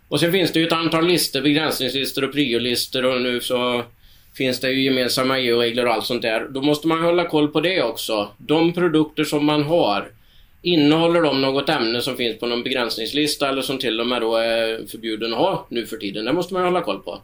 Och 0.09 0.21
sen 0.21 0.33
finns 0.33 0.53
det 0.53 0.61
ju 0.61 0.67
ett 0.67 0.73
antal 0.73 1.07
listor, 1.07 1.41
begränsningslistor 1.41 2.25
och 2.25 2.33
priolistor 2.33 3.05
och 3.05 3.21
nu 3.21 3.41
så 3.41 3.83
finns 4.35 4.61
det 4.61 4.71
ju 4.71 4.85
gemensamma 4.85 5.39
EU-regler 5.39 5.87
och 5.87 5.93
allt 5.93 6.07
sånt 6.07 6.23
där. 6.23 6.49
Då 6.51 6.63
måste 6.63 6.89
man 6.89 7.03
hålla 7.03 7.25
koll 7.25 7.49
på 7.49 7.61
det 7.61 7.83
också. 7.83 8.29
De 8.39 8.73
produkter 8.73 9.25
som 9.25 9.47
man 9.47 9.63
har, 9.63 10.09
innehåller 10.63 11.23
de 11.23 11.41
något 11.41 11.69
ämne 11.69 12.01
som 12.01 12.17
finns 12.17 12.39
på 12.39 12.47
någon 12.47 12.63
begränsningslista 12.63 13.49
eller 13.49 13.63
som 13.63 13.79
till 13.79 14.01
och 14.01 14.07
med 14.07 14.21
då 14.21 14.37
är 14.37 14.87
förbjuden 14.87 15.33
att 15.33 15.39
ha 15.39 15.67
nu 15.69 15.87
för 15.87 15.97
tiden? 15.97 16.25
Det 16.25 16.33
måste 16.33 16.55
man 16.55 16.63
ju 16.63 16.67
hålla 16.67 16.81
koll 16.81 16.99
på. 16.99 17.21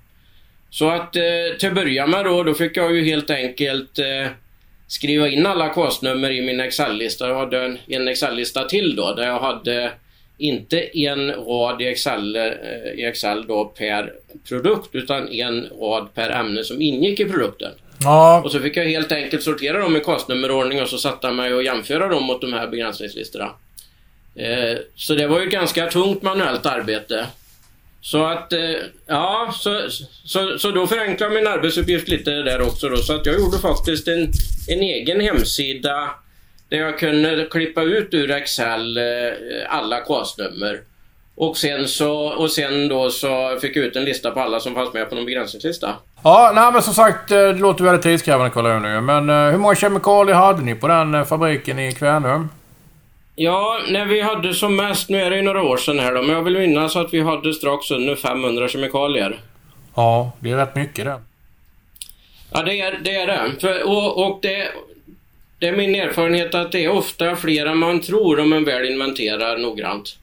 Så 0.70 0.88
att 0.88 1.16
eh, 1.16 1.22
till 1.58 1.68
att 1.68 1.74
börja 1.74 2.06
med 2.06 2.24
då, 2.24 2.42
då 2.42 2.54
fick 2.54 2.76
jag 2.76 2.94
ju 2.94 3.04
helt 3.04 3.30
enkelt 3.30 3.98
eh, 3.98 4.30
skriva 4.88 5.28
in 5.28 5.46
alla 5.46 5.68
kostnummer 5.68 6.30
i 6.30 6.42
min 6.42 6.60
Excel-lista. 6.60 7.28
Jag 7.28 7.38
hade 7.38 7.64
en, 7.64 7.78
en 7.86 8.08
Excel-lista 8.08 8.64
till 8.64 8.96
då 8.96 9.14
där 9.14 9.26
jag 9.26 9.40
hade 9.40 9.90
inte 10.38 10.98
en 10.98 11.32
rad 11.32 11.82
i 11.82 11.86
Excel, 11.86 12.36
eh, 12.36 12.42
i 12.96 13.04
Excel 13.04 13.46
då 13.46 13.64
per 13.64 14.12
produkt 14.48 14.94
utan 14.94 15.28
en 15.28 15.68
rad 15.80 16.14
per 16.14 16.30
ämne 16.30 16.64
som 16.64 16.82
ingick 16.82 17.20
i 17.20 17.24
produkten. 17.24 17.72
Ja, 18.00 18.42
Och 18.44 18.52
så 18.52 18.60
fick 18.60 18.76
jag 18.76 18.84
helt 18.84 19.12
enkelt 19.12 19.42
sortera 19.42 19.78
dem 19.78 19.96
i 19.96 20.00
kostnummerordning 20.00 20.82
och 20.82 20.88
så 20.88 20.98
satte 20.98 21.30
mig 21.30 21.54
och 21.54 21.62
jämföra 21.62 22.08
dem 22.08 22.24
mot 22.24 22.40
de 22.40 22.52
här 22.52 22.66
begränsningslistorna. 22.66 23.50
Eh, 24.34 24.78
så 24.94 25.14
det 25.14 25.26
var 25.26 25.40
ju 25.40 25.46
ett 25.46 25.52
ganska 25.52 25.86
tungt 25.86 26.22
manuellt 26.22 26.66
arbete. 26.66 27.26
Så 28.00 28.24
att, 28.24 28.52
eh, 28.52 28.60
ja, 29.06 29.52
så, 29.54 29.88
så, 30.24 30.58
så 30.58 30.70
då 30.70 30.86
förenklade 30.86 31.34
min 31.34 31.46
arbetsuppgift 31.46 32.08
lite 32.08 32.30
där 32.30 32.62
också 32.62 32.88
då. 32.88 32.96
Så 32.96 33.14
att 33.14 33.26
jag 33.26 33.40
gjorde 33.40 33.58
faktiskt 33.58 34.08
en, 34.08 34.32
en 34.68 34.80
egen 34.80 35.20
hemsida 35.20 36.10
Där 36.68 36.78
jag 36.78 36.98
kunde 36.98 37.46
klippa 37.50 37.82
ut 37.82 38.14
ur 38.14 38.30
Excel 38.30 38.96
eh, 38.96 39.02
alla 39.68 40.00
KAS-nummer. 40.00 40.80
Och 41.34 41.56
sen, 41.56 41.88
så, 41.88 42.14
och 42.14 42.50
sen 42.50 42.88
då 42.88 43.10
så 43.10 43.58
fick 43.60 43.76
jag 43.76 43.84
ut 43.84 43.96
en 43.96 44.04
lista 44.04 44.30
på 44.30 44.40
alla 44.40 44.60
som 44.60 44.74
fanns 44.74 44.94
med 44.94 45.08
på 45.08 45.14
någon 45.14 45.24
begränsningslista. 45.24 45.94
Ja, 46.24 46.52
nej 46.54 46.72
men 46.72 46.82
som 46.82 46.94
sagt, 46.94 47.30
eh, 47.30 47.38
det 47.38 47.52
låter 47.52 47.84
väldigt 47.84 48.02
tidskrävande 48.02 48.50
Karl 48.50 48.82
nu. 48.82 49.00
Men 49.00 49.28
hur 49.50 49.58
många 49.58 49.74
kemikalier 49.74 50.34
hade 50.34 50.62
ni 50.62 50.74
på 50.74 50.88
den 50.88 51.26
fabriken 51.26 51.78
i 51.78 51.92
Kvänum? 51.92 52.48
Ja, 53.40 53.80
när 53.88 54.06
vi 54.06 54.20
hade 54.20 54.54
som 54.54 54.76
mest, 54.76 55.08
nu 55.08 55.22
är 55.22 55.30
det 55.30 55.36
ju 55.36 55.42
några 55.42 55.62
år 55.62 55.76
sedan 55.76 55.98
här 55.98 56.14
då, 56.14 56.22
men 56.22 56.36
jag 56.36 56.42
vill 56.42 56.58
minnas 56.58 56.96
att 56.96 57.14
vi 57.14 57.20
hade 57.20 57.54
strax 57.54 57.90
under 57.90 58.16
500 58.16 58.68
kemikalier. 58.68 59.40
Ja, 59.94 60.32
det 60.40 60.50
är 60.50 60.56
rätt 60.56 60.74
mycket 60.76 61.04
det. 61.04 61.20
Ja, 62.52 62.62
det 62.62 62.80
är 62.80 62.98
det. 63.04 63.16
Är 63.16 63.26
det. 63.26 63.60
För, 63.60 63.86
och 63.86 64.26
och 64.26 64.38
det, 64.42 64.68
det 65.58 65.68
är 65.68 65.76
min 65.76 65.94
erfarenhet 65.94 66.54
att 66.54 66.72
det 66.72 66.84
är 66.84 66.90
ofta 66.90 67.36
fler 67.36 67.66
än 67.66 67.78
man 67.78 68.00
tror 68.00 68.40
om 68.40 68.50
man 68.50 68.64
väl 68.64 68.88
inventerar 68.88 69.58
noggrant. 69.58 70.16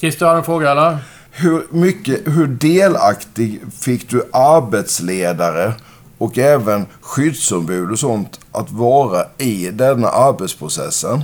Christer, 0.00 0.26
har 0.26 0.32
du 0.32 0.38
en 0.38 0.44
fråga 0.44 0.70
eller? 0.70 0.98
Hur 1.30 1.66
mycket, 1.70 2.20
hur 2.26 2.46
delaktig 2.46 3.60
fick 3.80 4.10
du 4.10 4.22
arbetsledare 4.32 5.72
och 6.18 6.38
även 6.38 6.86
skyddsombud 7.00 7.90
och 7.90 7.98
sånt 7.98 8.40
att 8.52 8.70
vara 8.70 9.26
i 9.38 9.70
denna 9.70 10.08
arbetsprocessen? 10.08 11.20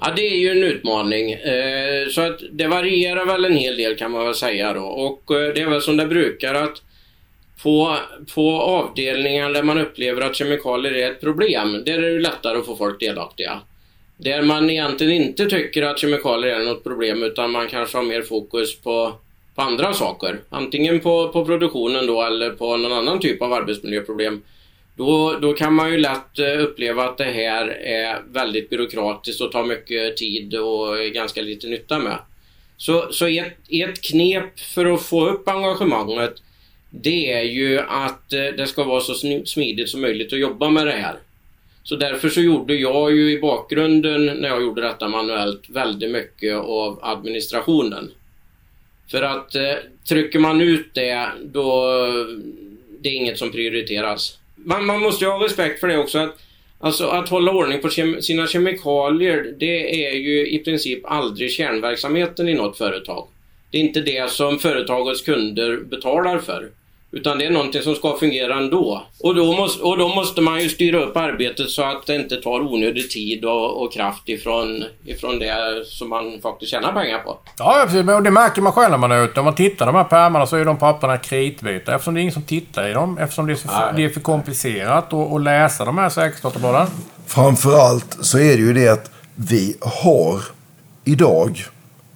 Ja, 0.00 0.12
det 0.16 0.22
är 0.22 0.36
ju 0.36 0.50
en 0.50 0.62
utmaning. 0.62 1.32
Eh, 1.32 2.08
så 2.08 2.20
att 2.20 2.40
det 2.52 2.66
varierar 2.66 3.26
väl 3.26 3.44
en 3.44 3.56
hel 3.56 3.76
del 3.76 3.96
kan 3.96 4.10
man 4.10 4.24
väl 4.24 4.34
säga 4.34 4.72
då. 4.72 4.82
Och 4.82 5.30
eh, 5.30 5.54
det 5.54 5.60
är 5.60 5.70
väl 5.70 5.82
som 5.82 5.96
det 5.96 6.06
brukar 6.06 6.54
att 6.54 6.82
på, 7.62 7.96
på 8.34 8.60
avdelningar 8.60 9.50
där 9.50 9.62
man 9.62 9.78
upplever 9.78 10.22
att 10.22 10.36
kemikalier 10.36 10.92
är 10.92 11.10
ett 11.10 11.20
problem, 11.20 11.82
där 11.86 12.02
är 12.02 12.14
det 12.14 12.20
lättare 12.20 12.58
att 12.58 12.66
få 12.66 12.76
folk 12.76 13.00
delaktiga. 13.00 13.60
Där 14.16 14.42
man 14.42 14.70
egentligen 14.70 15.12
inte 15.22 15.46
tycker 15.46 15.82
att 15.82 15.98
kemikalier 15.98 16.60
är 16.60 16.64
något 16.64 16.84
problem 16.84 17.22
utan 17.22 17.50
man 17.50 17.68
kanske 17.68 17.98
har 17.98 18.04
mer 18.04 18.22
fokus 18.22 18.80
på, 18.80 19.12
på 19.54 19.62
andra 19.62 19.92
saker. 19.92 20.40
Antingen 20.48 21.00
på, 21.00 21.28
på 21.28 21.44
produktionen 21.44 22.06
då 22.06 22.22
eller 22.22 22.50
på 22.50 22.76
någon 22.76 22.92
annan 22.92 23.20
typ 23.20 23.42
av 23.42 23.52
arbetsmiljöproblem. 23.52 24.42
Då, 25.00 25.38
då 25.42 25.52
kan 25.52 25.74
man 25.74 25.90
ju 25.90 25.98
lätt 25.98 26.38
eh, 26.38 26.62
uppleva 26.62 27.04
att 27.04 27.18
det 27.18 27.24
här 27.24 27.68
är 27.82 28.22
väldigt 28.32 28.70
byråkratiskt 28.70 29.40
och 29.40 29.52
tar 29.52 29.64
mycket 29.64 30.16
tid 30.16 30.54
och 30.54 30.98
är 31.04 31.08
ganska 31.08 31.42
lite 31.42 31.66
nytta 31.66 31.98
med. 31.98 32.18
Så, 32.76 33.12
så 33.12 33.26
ett, 33.26 33.56
ett 33.68 34.00
knep 34.00 34.60
för 34.60 34.94
att 34.94 35.02
få 35.02 35.28
upp 35.28 35.48
engagemanget 35.48 36.34
det 36.90 37.32
är 37.32 37.42
ju 37.42 37.80
att 37.80 38.32
eh, 38.32 38.44
det 38.56 38.66
ska 38.66 38.84
vara 38.84 39.00
så 39.00 39.14
smidigt 39.44 39.88
som 39.88 40.00
möjligt 40.00 40.32
att 40.32 40.38
jobba 40.38 40.70
med 40.70 40.86
det 40.86 40.92
här. 40.92 41.16
Så 41.82 41.96
därför 41.96 42.28
så 42.28 42.40
gjorde 42.40 42.74
jag 42.74 43.12
ju 43.12 43.32
i 43.32 43.40
bakgrunden 43.40 44.26
när 44.26 44.48
jag 44.48 44.62
gjorde 44.62 44.82
detta 44.82 45.08
manuellt 45.08 45.62
väldigt 45.68 46.10
mycket 46.10 46.56
av 46.56 46.98
administrationen. 47.02 48.10
För 49.10 49.22
att 49.22 49.54
eh, 49.54 49.74
trycker 50.08 50.38
man 50.38 50.60
ut 50.60 50.94
det 50.94 51.28
då 51.44 51.92
det 53.00 53.08
är 53.08 53.14
inget 53.14 53.38
som 53.38 53.52
prioriteras. 53.52 54.36
Man, 54.64 54.86
man 54.86 55.00
måste 55.00 55.24
ju 55.24 55.30
ha 55.30 55.44
respekt 55.44 55.80
för 55.80 55.88
det 55.88 55.98
också 55.98 56.18
att 56.18 56.40
Alltså 56.82 57.06
att 57.06 57.28
hålla 57.28 57.52
ordning 57.52 57.80
på 57.80 57.88
kem 57.88 58.22
sina 58.22 58.46
kemikalier 58.46 59.54
det 59.58 60.06
är 60.06 60.14
ju 60.14 60.48
i 60.48 60.58
princip 60.58 61.00
aldrig 61.04 61.50
kärnverksamheten 61.50 62.48
i 62.48 62.54
något 62.54 62.78
företag. 62.78 63.28
Det 63.70 63.78
är 63.78 63.82
inte 63.82 64.00
det 64.00 64.30
som 64.30 64.58
företagets 64.58 65.22
kunder 65.22 65.76
betalar 65.76 66.38
för. 66.38 66.70
Utan 67.12 67.38
det 67.38 67.46
är 67.46 67.50
någonting 67.50 67.82
som 67.82 67.94
ska 67.94 68.16
fungera 68.16 68.58
ändå. 68.58 69.02
Och 69.20 69.34
då 69.34 69.52
måste, 69.52 69.82
och 69.82 69.98
då 69.98 70.08
måste 70.08 70.40
man 70.40 70.60
ju 70.60 70.68
styra 70.68 71.04
upp 71.04 71.16
arbetet 71.16 71.70
så 71.70 71.82
att 71.82 72.06
det 72.06 72.14
inte 72.16 72.36
tar 72.36 72.60
onödig 72.60 73.10
tid 73.10 73.44
och, 73.44 73.82
och 73.82 73.92
kraft 73.92 74.28
ifrån, 74.28 74.84
ifrån 75.04 75.38
det 75.38 75.84
som 75.86 76.08
man 76.08 76.40
faktiskt 76.42 76.70
tjänar 76.70 76.92
pengar 76.92 77.18
på. 77.18 77.38
Ja, 77.58 77.82
precis. 77.84 78.04
Men 78.04 78.24
det 78.24 78.30
märker 78.30 78.62
man 78.62 78.72
själv 78.72 78.90
när 78.90 78.98
man 78.98 79.12
är 79.12 79.24
ute. 79.24 79.40
Om 79.40 79.44
man 79.44 79.54
tittar 79.54 79.86
de 79.86 79.94
här 79.94 80.04
pärmarna 80.04 80.46
så 80.46 80.56
är 80.56 80.64
de 80.64 80.76
papperna 80.76 81.16
kritvita. 81.16 81.94
Eftersom 81.94 82.14
det 82.14 82.20
är 82.20 82.22
ingen 82.22 82.34
som 82.34 82.42
tittar 82.42 82.88
i 82.88 82.92
dem. 82.92 83.18
Eftersom 83.18 83.46
det 83.46 83.52
är, 83.52 83.56
för, 83.56 83.92
det 83.96 84.04
är 84.04 84.08
för 84.08 84.20
komplicerat 84.20 85.12
att, 85.12 85.32
att 85.32 85.42
läsa 85.42 85.84
de 85.84 85.98
här 85.98 86.08
säkerhetsdatabladen. 86.08 86.86
Framförallt 87.26 88.16
så 88.20 88.38
är 88.38 88.56
det 88.56 88.62
ju 88.62 88.72
det 88.72 88.88
att 88.88 89.10
vi 89.34 89.76
har 89.80 90.40
idag 91.04 91.64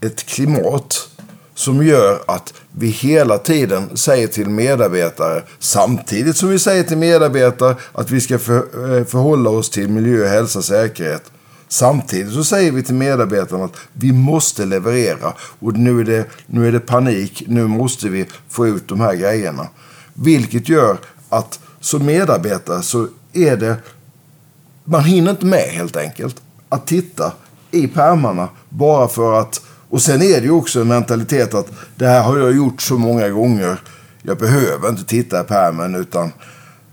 ett 0.01 0.27
klimat 0.27 1.09
som 1.55 1.87
gör 1.87 2.23
att 2.27 2.55
vi 2.73 2.87
hela 2.87 3.39
tiden 3.39 3.97
säger 3.97 4.29
till 4.29 4.49
medarbetare, 4.49 5.43
samtidigt 5.59 6.37
som 6.37 6.49
vi 6.49 6.59
säger 6.59 6.83
till 6.83 6.99
medarbetare 6.99 7.77
att 7.93 8.11
vi 8.11 8.21
ska 8.21 8.39
för, 8.39 8.57
eh, 8.99 9.05
förhålla 9.05 9.51
oss 9.51 9.71
till 9.71 9.89
miljö, 9.89 10.29
hälsa, 10.29 10.63
säkerhet. 10.63 11.23
Samtidigt 11.69 12.33
så 12.33 12.45
säger 12.45 12.73
vi 12.73 12.83
till 12.83 12.95
medarbetarna 12.95 13.65
att 13.65 13.77
vi 13.93 14.13
måste 14.13 14.65
leverera 14.65 15.33
och 15.39 15.79
nu 15.79 16.01
är, 16.01 16.05
det, 16.05 16.25
nu 16.47 16.69
är 16.69 16.73
det 16.73 16.81
panik, 16.81 17.43
nu 17.47 17.67
måste 17.67 18.09
vi 18.09 18.27
få 18.49 18.67
ut 18.67 18.89
de 18.89 19.01
här 19.01 19.15
grejerna. 19.15 19.69
Vilket 20.15 20.69
gör 20.69 20.99
att 21.29 21.61
som 21.81 22.07
medarbetare 22.07 22.83
så 22.83 23.09
är 23.33 23.57
det, 23.57 23.77
man 24.85 25.05
hinner 25.05 25.31
inte 25.31 25.47
med 25.47 25.69
helt 25.71 25.97
enkelt 25.97 26.43
att 26.69 26.87
titta 26.87 27.33
i 27.71 27.87
pärmarna 27.87 28.49
bara 28.69 29.09
för 29.09 29.41
att 29.41 29.61
och 29.91 30.03
sen 30.03 30.23
är 30.23 30.41
det 30.41 30.47
ju 30.47 30.51
också 30.51 30.81
en 30.81 30.89
mentalitet 30.89 31.55
att 31.55 31.67
det 31.95 32.07
här 32.07 32.23
har 32.23 32.39
jag 32.39 32.57
gjort 32.57 32.83
så 32.83 32.99
många 32.99 33.29
gånger. 33.29 33.77
Jag 34.23 34.39
behöver 34.39 34.89
inte 34.89 35.05
titta 35.05 35.41
i 35.41 35.45
pärmen 35.45 35.95
utan 35.95 36.33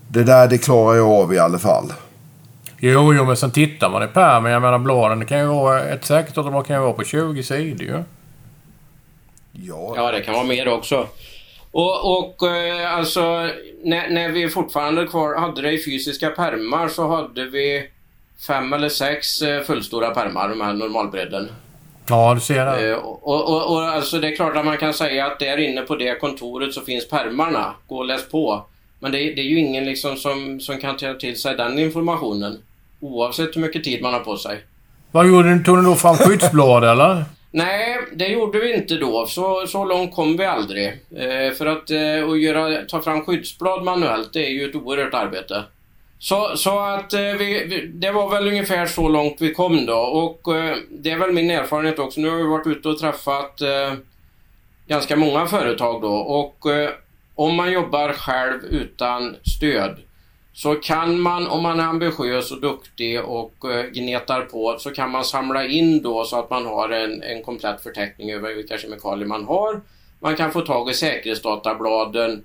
det 0.08 0.24
där 0.24 0.48
det 0.48 0.58
klarar 0.58 0.98
jag 0.98 1.10
av 1.10 1.34
i 1.34 1.40
alla 1.40 1.60
fall. 1.60 1.94
Jo, 2.78 3.14
jo, 3.14 3.26
men 3.26 3.38
sen 3.38 3.52
tittar 3.52 3.90
man 3.90 4.04
i 4.04 4.08
pärmen. 4.08 4.52
Jag 4.52 4.62
menar 4.62 4.80
bladen, 4.80 5.20
det 5.20 5.26
kan 5.26 5.40
ju 5.40 5.46
vara... 5.46 5.84
Ett 5.84 6.06
säkerhetsdatablag 6.06 6.66
kan 6.66 6.76
ju 6.76 6.82
vara 6.82 6.94
på 6.94 7.04
20 7.04 7.44
sidor 7.44 7.82
ju. 7.82 8.04
Ja. 9.52 9.94
ja, 9.96 10.12
det 10.12 10.22
kan 10.22 10.34
vara 10.34 10.44
mer 10.44 10.68
också. 10.68 11.08
Och, 11.72 12.18
och 12.18 12.48
eh, 12.48 12.96
alltså, 12.96 13.22
när, 13.84 14.10
när 14.10 14.30
vi 14.30 14.50
fortfarande 14.50 15.08
kvar 15.08 15.36
hade 15.36 15.62
det 15.62 15.72
i 15.72 15.84
fysiska 15.84 16.30
pärmar 16.30 16.88
så 16.88 17.08
hade 17.08 17.46
vi 17.46 17.90
fem 18.48 18.74
eller 18.74 18.90
sex 18.90 19.42
eh, 19.42 19.64
fullstora 19.64 20.10
pärmar, 20.10 20.50
de 20.50 20.62
här 20.62 20.74
normalbredden. 20.74 21.50
Ja, 22.12 22.34
du 22.34 22.42
ser 22.42 22.66
det. 22.66 22.92
Eh, 22.92 22.98
och, 22.98 23.50
och, 23.50 23.74
och, 23.74 23.84
alltså 23.84 24.20
det 24.20 24.28
är 24.28 24.36
klart 24.36 24.56
att 24.56 24.66
man 24.66 24.78
kan 24.78 24.94
säga 24.94 25.26
att 25.26 25.40
där 25.40 25.58
inne 25.58 25.82
på 25.82 25.96
det 25.96 26.20
kontoret 26.20 26.74
så 26.74 26.82
finns 26.82 27.10
permarna. 27.10 27.74
Gå 27.88 27.98
och 27.98 28.06
läs 28.06 28.30
på. 28.30 28.66
Men 29.00 29.12
det, 29.12 29.18
det 29.18 29.42
är 29.42 29.46
ju 29.46 29.60
ingen 29.60 29.86
liksom 29.86 30.16
som, 30.16 30.60
som 30.60 30.78
kan 30.78 30.98
ta 30.98 31.14
till 31.14 31.42
sig 31.42 31.56
den 31.56 31.80
informationen. 31.80 32.58
Oavsett 33.00 33.56
hur 33.56 33.62
mycket 33.62 33.84
tid 33.84 34.02
man 34.02 34.14
har 34.14 34.20
på 34.20 34.38
sig. 34.38 34.60
Vad 35.12 35.28
gjorde 35.28 35.56
ni? 35.56 35.64
Tog 35.64 35.78
ni 35.78 35.84
då 35.84 35.96
fram 35.96 36.16
skyddsblad 36.16 36.84
eller? 36.84 37.24
Nej, 37.52 37.98
det 38.14 38.28
gjorde 38.28 38.60
vi 38.60 38.74
inte 38.74 38.98
då. 38.98 39.26
Så, 39.28 39.68
så 39.68 39.86
långt 39.86 40.16
kom 40.16 40.38
vi 40.38 40.46
aldrig. 40.46 40.88
Eh, 40.88 41.54
för 41.58 41.66
att, 41.66 41.92
eh, 41.92 42.30
att 42.30 42.42
göra, 42.42 42.86
ta 42.86 43.02
fram 43.02 43.26
skyddsblad 43.26 43.84
manuellt, 43.84 44.34
det 44.34 44.46
är 44.46 44.50
ju 44.50 44.70
ett 44.70 44.76
oerhört 44.76 45.14
arbete. 45.14 45.64
Så, 46.24 46.58
så 46.58 46.80
att 46.80 47.14
eh, 47.14 47.20
vi, 47.20 47.82
det 47.94 48.12
var 48.12 48.30
väl 48.30 48.48
ungefär 48.48 48.86
så 48.86 49.10
långt 49.10 49.36
vi 49.40 49.54
kom 49.54 49.86
då 49.86 49.98
och 49.98 50.56
eh, 50.56 50.78
det 50.90 51.12
är 51.12 51.18
väl 51.18 51.32
min 51.32 51.52
erfarenhet 51.52 52.00
också. 52.00 52.22
Nu 52.22 52.30
har 52.30 52.38
vi 52.38 52.44
varit 52.44 52.68
ute 52.68 52.90
och 52.90 53.00
träffat 53.00 53.62
eh, 53.62 53.94
ganska 54.88 55.16
många 55.16 55.46
företag 55.46 56.02
då 56.02 56.14
och 56.14 56.72
eh, 56.72 56.90
om 57.36 57.56
man 57.56 57.72
jobbar 57.72 58.14
själv 58.14 58.64
utan 58.64 59.36
stöd 59.58 59.98
så 60.54 60.76
kan 60.76 61.20
man, 61.20 61.48
om 61.48 61.64
man 61.64 61.80
är 61.80 61.84
ambitiös 61.84 62.52
och 62.52 62.62
duktig 62.62 63.22
och 63.22 63.72
eh, 63.72 63.86
gnetar 63.86 64.42
på, 64.42 64.76
så 64.80 64.92
kan 64.92 65.12
man 65.12 65.24
samla 65.24 65.66
in 65.66 66.02
då 66.02 66.24
så 66.24 66.40
att 66.40 66.50
man 66.50 66.66
har 66.66 66.90
en, 66.90 67.24
en 67.24 67.44
komplett 67.44 67.84
förteckning 67.84 68.32
över 68.32 68.56
vilka 68.56 68.78
kemikalier 68.78 69.28
man 69.28 69.46
har. 69.46 69.82
Man 70.20 70.36
kan 70.36 70.52
få 70.52 70.62
tag 70.62 70.90
i 70.90 70.94
säkerhetsdatabladen 70.94 72.44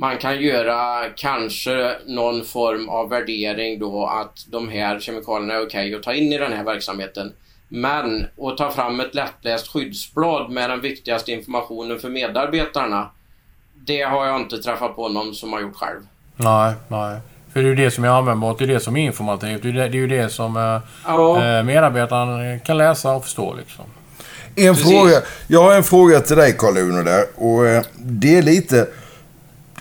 man 0.00 0.18
kan 0.18 0.40
göra 0.40 1.08
kanske 1.16 1.96
någon 2.06 2.44
form 2.44 2.88
av 2.88 3.08
värdering 3.08 3.78
då 3.78 4.06
att 4.06 4.46
de 4.46 4.68
här 4.68 5.00
kemikalierna 5.00 5.54
är 5.54 5.66
okej 5.66 5.86
okay 5.86 5.94
att 5.94 6.02
ta 6.02 6.12
in 6.12 6.32
i 6.32 6.38
den 6.38 6.52
här 6.52 6.64
verksamheten. 6.64 7.32
Men 7.68 8.26
att 8.42 8.58
ta 8.58 8.70
fram 8.70 9.00
ett 9.00 9.14
lättläst 9.14 9.68
skyddsblad 9.68 10.50
med 10.50 10.70
den 10.70 10.80
viktigaste 10.80 11.32
informationen 11.32 11.98
för 11.98 12.08
medarbetarna. 12.08 13.10
Det 13.74 14.02
har 14.02 14.26
jag 14.26 14.40
inte 14.40 14.58
träffat 14.58 14.96
på 14.96 15.08
någon 15.08 15.34
som 15.34 15.52
har 15.52 15.60
gjort 15.60 15.76
själv. 15.76 16.00
Nej, 16.36 16.74
nej. 16.88 17.18
För 17.52 17.60
det 17.60 17.66
är 17.66 17.70
ju 17.70 17.74
det 17.74 17.90
som 17.90 18.04
är 18.04 18.08
användbart. 18.08 18.58
Det 18.58 18.64
är 18.64 18.68
det 18.68 18.80
som 18.80 18.96
är 18.96 19.00
informativt. 19.00 19.62
Det 19.62 19.68
är, 19.68 19.88
ju 19.88 20.06
det 20.06 20.28
som 20.28 20.56
eh, 20.56 20.80
ja. 21.06 21.44
Eh, 21.44 21.64
medarbetaren 21.64 22.60
kan 22.60 22.78
läsa 22.78 23.12
och 23.12 23.24
förstå. 23.24 23.54
Liksom. 23.54 23.84
En 24.56 24.76
fråga. 24.76 25.22
Jag 25.46 25.62
har 25.62 25.74
en 25.74 25.84
fråga 25.84 26.20
till 26.20 26.36
dig 26.36 26.56
Karl-Uno 26.58 27.02
där. 27.02 27.24
Och 27.34 27.66
eh, 27.66 27.82
det 27.98 28.38
är 28.38 28.42
lite 28.42 28.86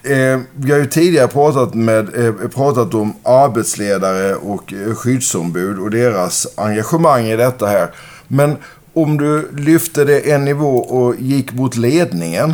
Eh, 0.03 0.39
vi 0.55 0.71
har 0.71 0.79
ju 0.79 0.85
tidigare 0.85 1.27
pratat, 1.27 1.73
med, 1.73 2.27
eh, 2.27 2.33
pratat 2.33 2.93
om 2.93 3.13
arbetsledare 3.23 4.35
och 4.35 4.73
eh, 4.73 4.95
skyddsombud 4.95 5.79
och 5.79 5.91
deras 5.91 6.47
engagemang 6.57 7.25
i 7.25 7.35
detta 7.35 7.67
här. 7.67 7.89
Men 8.27 8.57
om 8.93 9.17
du 9.17 9.51
lyfte 9.57 10.05
det 10.05 10.31
en 10.31 10.45
nivå 10.45 10.77
och 10.77 11.15
gick 11.19 11.53
mot 11.53 11.75
ledningen. 11.75 12.53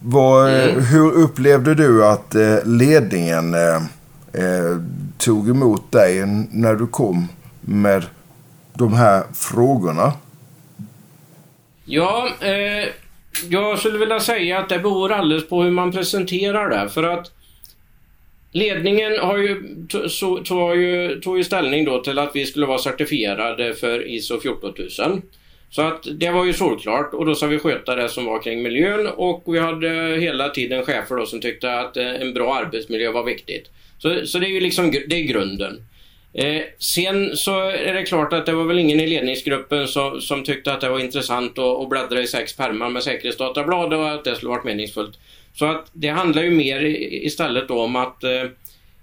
Vad, 0.00 0.48
mm. 0.54 0.84
Hur 0.84 1.12
upplevde 1.12 1.74
du 1.74 2.06
att 2.06 2.34
eh, 2.34 2.56
ledningen 2.64 3.54
eh, 3.54 3.76
eh, 4.32 4.78
tog 5.18 5.48
emot 5.48 5.92
dig 5.92 6.26
när 6.50 6.74
du 6.74 6.86
kom 6.86 7.28
med 7.60 8.04
de 8.74 8.92
här 8.92 9.22
frågorna? 9.34 10.12
Ja, 11.84 12.28
eh, 12.40 12.88
jag 13.50 13.78
skulle 13.78 13.98
vilja 13.98 14.20
säga 14.20 14.58
att 14.58 14.68
det 14.68 14.78
beror 14.78 15.12
alldeles 15.12 15.48
på 15.48 15.62
hur 15.62 15.70
man 15.70 15.92
presenterar 15.92 16.70
det. 16.70 16.88
För 16.88 17.02
att 17.02 17.32
ledningen 18.52 19.18
har 19.18 19.38
ju, 19.38 19.62
tog, 20.44 20.76
ju, 20.76 21.20
tog 21.20 21.38
ju 21.38 21.44
ställning 21.44 21.84
då 21.84 22.02
till 22.02 22.18
att 22.18 22.30
vi 22.34 22.46
skulle 22.46 22.66
vara 22.66 22.78
certifierade 22.78 23.74
för 23.74 24.08
ISO 24.08 24.40
14000. 24.40 25.22
Så 25.70 25.82
att 25.82 26.06
det 26.12 26.30
var 26.30 26.44
ju 26.44 26.52
solklart 26.52 27.14
och 27.14 27.26
då 27.26 27.34
ska 27.34 27.46
vi 27.46 27.58
sköta 27.58 27.94
det 27.94 28.08
som 28.08 28.24
var 28.24 28.42
kring 28.42 28.62
miljön 28.62 29.06
och 29.06 29.42
vi 29.46 29.58
hade 29.58 30.16
hela 30.20 30.48
tiden 30.48 30.84
chefer 30.84 31.16
då 31.16 31.26
som 31.26 31.40
tyckte 31.40 31.80
att 31.80 31.96
eh, 31.96 32.20
en 32.20 32.34
bra 32.34 32.54
arbetsmiljö 32.54 33.10
var 33.10 33.24
viktigt. 33.24 33.70
Så, 33.98 34.26
så 34.26 34.38
det 34.38 34.46
är 34.46 34.50
ju 34.50 34.60
liksom 34.60 34.90
det 34.90 35.16
är 35.16 35.22
grunden. 35.22 35.80
Eh, 36.32 36.62
sen 36.78 37.36
så 37.36 37.60
är 37.60 37.94
det 37.94 38.02
klart 38.02 38.32
att 38.32 38.46
det 38.46 38.52
var 38.52 38.64
väl 38.64 38.78
ingen 38.78 39.00
i 39.00 39.06
ledningsgruppen 39.06 39.88
som, 39.88 40.20
som 40.20 40.44
tyckte 40.44 40.72
att 40.72 40.80
det 40.80 40.88
var 40.88 40.98
intressant 40.98 41.58
att, 41.58 41.80
att 41.80 41.88
bläddra 41.88 42.22
i 42.22 42.26
sex 42.26 42.56
pärmar 42.56 42.90
med 42.90 43.02
säkerhetsdatablad 43.02 43.92
och 43.92 44.10
att 44.10 44.24
det 44.24 44.36
skulle 44.36 44.50
varit 44.50 44.64
meningsfullt. 44.64 45.18
Så 45.54 45.66
att 45.66 45.90
det 45.92 46.08
handlar 46.08 46.42
ju 46.42 46.50
mer 46.50 46.84
istället 47.24 47.70
om 47.70 47.96
att 47.96 48.24
eh, 48.24 48.44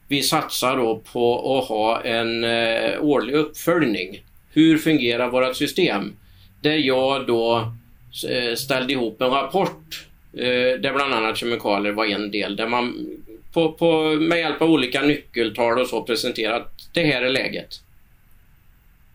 vi 0.08 0.22
satsar 0.24 0.78
då 0.78 1.02
på 1.14 1.58
att 1.58 1.70
ha 1.70 2.02
en 2.02 2.44
eh, 2.44 3.04
årlig 3.04 3.34
uppföljning. 3.34 4.24
Hur 4.52 4.78
fungerar 4.78 5.30
vårt 5.30 5.56
system? 5.56 6.14
Där 6.62 6.76
jag 6.76 7.28
då 7.28 7.72
eh, 8.30 8.56
ställde 8.56 8.94
ihop 8.94 9.22
en 9.22 9.30
rapport 9.30 10.06
eh, 10.34 10.80
där 10.80 10.94
bland 10.94 11.14
annat 11.14 11.38
kemikalier 11.38 11.94
var 11.94 12.06
en 12.06 12.32
del. 12.32 12.56
Där 12.56 12.68
man 12.68 13.08
på, 13.56 13.72
på, 13.72 14.04
med 14.04 14.40
hjälp 14.40 14.62
av 14.62 14.72
olika 14.72 15.02
nyckeltal 15.02 15.80
och 15.80 15.88
så 15.88 16.04
presenterat 16.04 16.72
det 16.94 17.04
här 17.04 17.22
är 17.22 17.30
läget. 17.30 17.82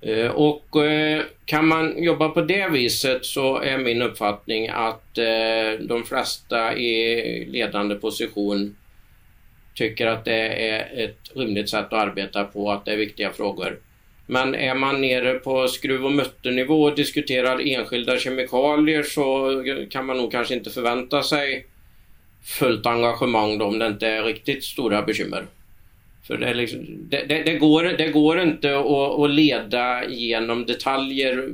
Eh, 0.00 0.26
och 0.26 0.84
eh, 0.84 1.22
kan 1.44 1.66
man 1.66 2.02
jobba 2.02 2.28
på 2.28 2.40
det 2.40 2.68
viset 2.68 3.24
så 3.24 3.58
är 3.58 3.78
min 3.78 4.02
uppfattning 4.02 4.68
att 4.68 5.18
eh, 5.18 5.80
de 5.80 6.04
flesta 6.04 6.76
i 6.76 7.44
ledande 7.44 7.94
position 7.94 8.76
tycker 9.74 10.06
att 10.06 10.24
det 10.24 10.70
är 10.70 11.04
ett 11.04 11.30
rimligt 11.34 11.70
sätt 11.70 11.84
att 11.84 11.92
arbeta 11.92 12.44
på, 12.44 12.72
att 12.72 12.84
det 12.84 12.92
är 12.92 12.96
viktiga 12.96 13.30
frågor. 13.32 13.78
Men 14.26 14.54
är 14.54 14.74
man 14.74 15.00
nere 15.00 15.34
på 15.34 15.68
skruv 15.68 16.04
och 16.04 16.12
mutternivå 16.12 16.82
och 16.82 16.94
diskuterar 16.94 17.66
enskilda 17.66 18.18
kemikalier 18.18 19.02
så 19.02 19.50
kan 19.90 20.06
man 20.06 20.16
nog 20.16 20.32
kanske 20.32 20.54
inte 20.54 20.70
förvänta 20.70 21.22
sig 21.22 21.66
fullt 22.44 22.86
engagemang 22.86 23.58
då, 23.58 23.64
om 23.64 23.78
det 23.78 23.86
inte 23.86 24.06
är 24.06 24.22
riktigt 24.22 24.64
stora 24.64 25.02
bekymmer. 25.02 25.46
För 26.26 26.36
det, 26.36 26.54
liksom, 26.54 26.86
det, 26.88 27.24
det, 27.28 27.42
det, 27.42 27.58
går, 27.58 27.82
det 27.82 28.08
går 28.08 28.40
inte 28.40 28.78
att, 28.78 29.20
att 29.20 29.30
leda 29.30 30.04
genom 30.08 30.66
detaljer 30.66 31.48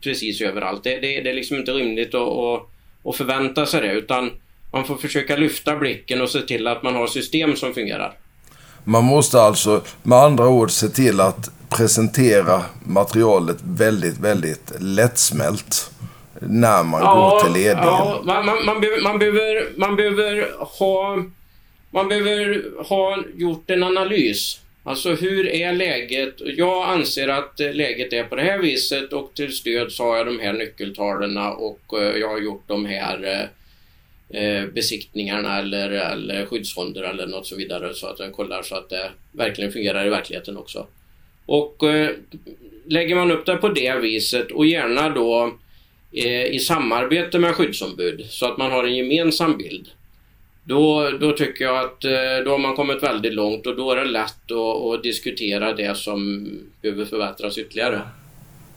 precis 0.00 0.40
överallt. 0.40 0.84
Det, 0.84 1.00
det, 1.00 1.20
det 1.20 1.30
är 1.30 1.34
liksom 1.34 1.56
inte 1.56 1.72
rimligt 1.72 2.14
att, 2.14 2.28
att, 2.28 2.68
att 3.04 3.16
förvänta 3.16 3.66
sig 3.66 3.80
det 3.80 3.92
utan 3.92 4.30
man 4.72 4.84
får 4.84 4.96
försöka 4.96 5.36
lyfta 5.36 5.76
blicken 5.76 6.20
och 6.20 6.30
se 6.30 6.40
till 6.40 6.66
att 6.66 6.82
man 6.82 6.94
har 6.94 7.06
system 7.06 7.56
som 7.56 7.74
fungerar. 7.74 8.12
Man 8.84 9.04
måste 9.04 9.40
alltså 9.40 9.82
med 10.02 10.18
andra 10.18 10.48
ord 10.48 10.70
se 10.70 10.88
till 10.88 11.20
att 11.20 11.50
presentera 11.68 12.62
materialet 12.86 13.56
väldigt, 13.62 14.18
väldigt 14.18 14.72
lättsmält 14.80 15.90
när 16.40 16.84
man 16.84 17.02
ja, 17.02 17.14
går 17.14 17.44
till 17.44 17.62
ledningen. 17.62 17.84
Ja, 17.84 18.22
man, 18.24 18.46
man, 18.46 18.64
man, 18.64 18.80
behöver, 18.80 19.02
man, 19.02 19.18
behöver, 19.18 19.68
man 19.76 19.96
behöver 19.96 20.48
ha 20.78 21.24
man 21.90 22.08
behöver 22.08 22.64
ha 22.88 23.18
gjort 23.36 23.70
en 23.70 23.82
analys. 23.82 24.60
Alltså 24.82 25.14
hur 25.14 25.48
är 25.48 25.72
läget? 25.72 26.34
Jag 26.38 26.88
anser 26.88 27.28
att 27.28 27.58
läget 27.58 28.12
är 28.12 28.24
på 28.24 28.36
det 28.36 28.42
här 28.42 28.58
viset 28.58 29.12
och 29.12 29.34
till 29.34 29.52
stöd 29.52 29.92
så 29.92 30.04
har 30.04 30.16
jag 30.16 30.26
de 30.26 30.40
här 30.40 30.52
nyckeltalen 30.52 31.38
och 31.38 31.98
eh, 31.98 32.16
jag 32.16 32.28
har 32.28 32.38
gjort 32.38 32.62
de 32.66 32.86
här 32.86 33.48
eh, 34.30 34.42
eh, 34.42 34.66
besiktningarna 34.66 35.58
eller, 35.58 35.90
eller 35.90 36.46
skyddsfonder 36.46 37.02
eller 37.02 37.26
något 37.26 37.46
så 37.46 37.56
vidare 37.56 37.94
så 37.94 38.06
att 38.06 38.18
jag 38.18 38.32
kollar 38.32 38.62
så 38.62 38.76
att 38.76 38.88
det 38.88 39.10
verkligen 39.32 39.72
fungerar 39.72 40.06
i 40.06 40.10
verkligheten 40.10 40.56
också. 40.56 40.86
Och 41.46 41.82
lägger 42.86 43.16
man 43.16 43.30
upp 43.30 43.46
det 43.46 43.56
på 43.56 43.68
det 43.68 43.94
viset 43.94 44.50
och 44.50 44.66
gärna 44.66 45.08
då 45.08 45.52
i 46.12 46.58
samarbete 46.58 47.38
med 47.38 47.54
skyddsombud 47.54 48.26
så 48.30 48.46
att 48.46 48.58
man 48.58 48.70
har 48.70 48.84
en 48.84 48.96
gemensam 48.96 49.58
bild 49.58 49.88
då, 50.64 51.10
då 51.20 51.32
tycker 51.32 51.64
jag 51.64 51.76
att 51.76 52.04
eh, 52.04 52.44
då 52.44 52.50
har 52.50 52.58
man 52.58 52.76
kommit 52.76 53.02
väldigt 53.02 53.34
långt 53.34 53.66
och 53.66 53.76
då 53.76 53.92
är 53.92 53.96
det 53.96 54.04
lätt 54.04 54.50
att, 54.50 54.94
att 54.94 55.02
diskutera 55.02 55.72
det 55.72 55.96
som 55.96 56.48
behöver 56.82 57.04
förbättras 57.04 57.58
ytterligare. 57.58 58.00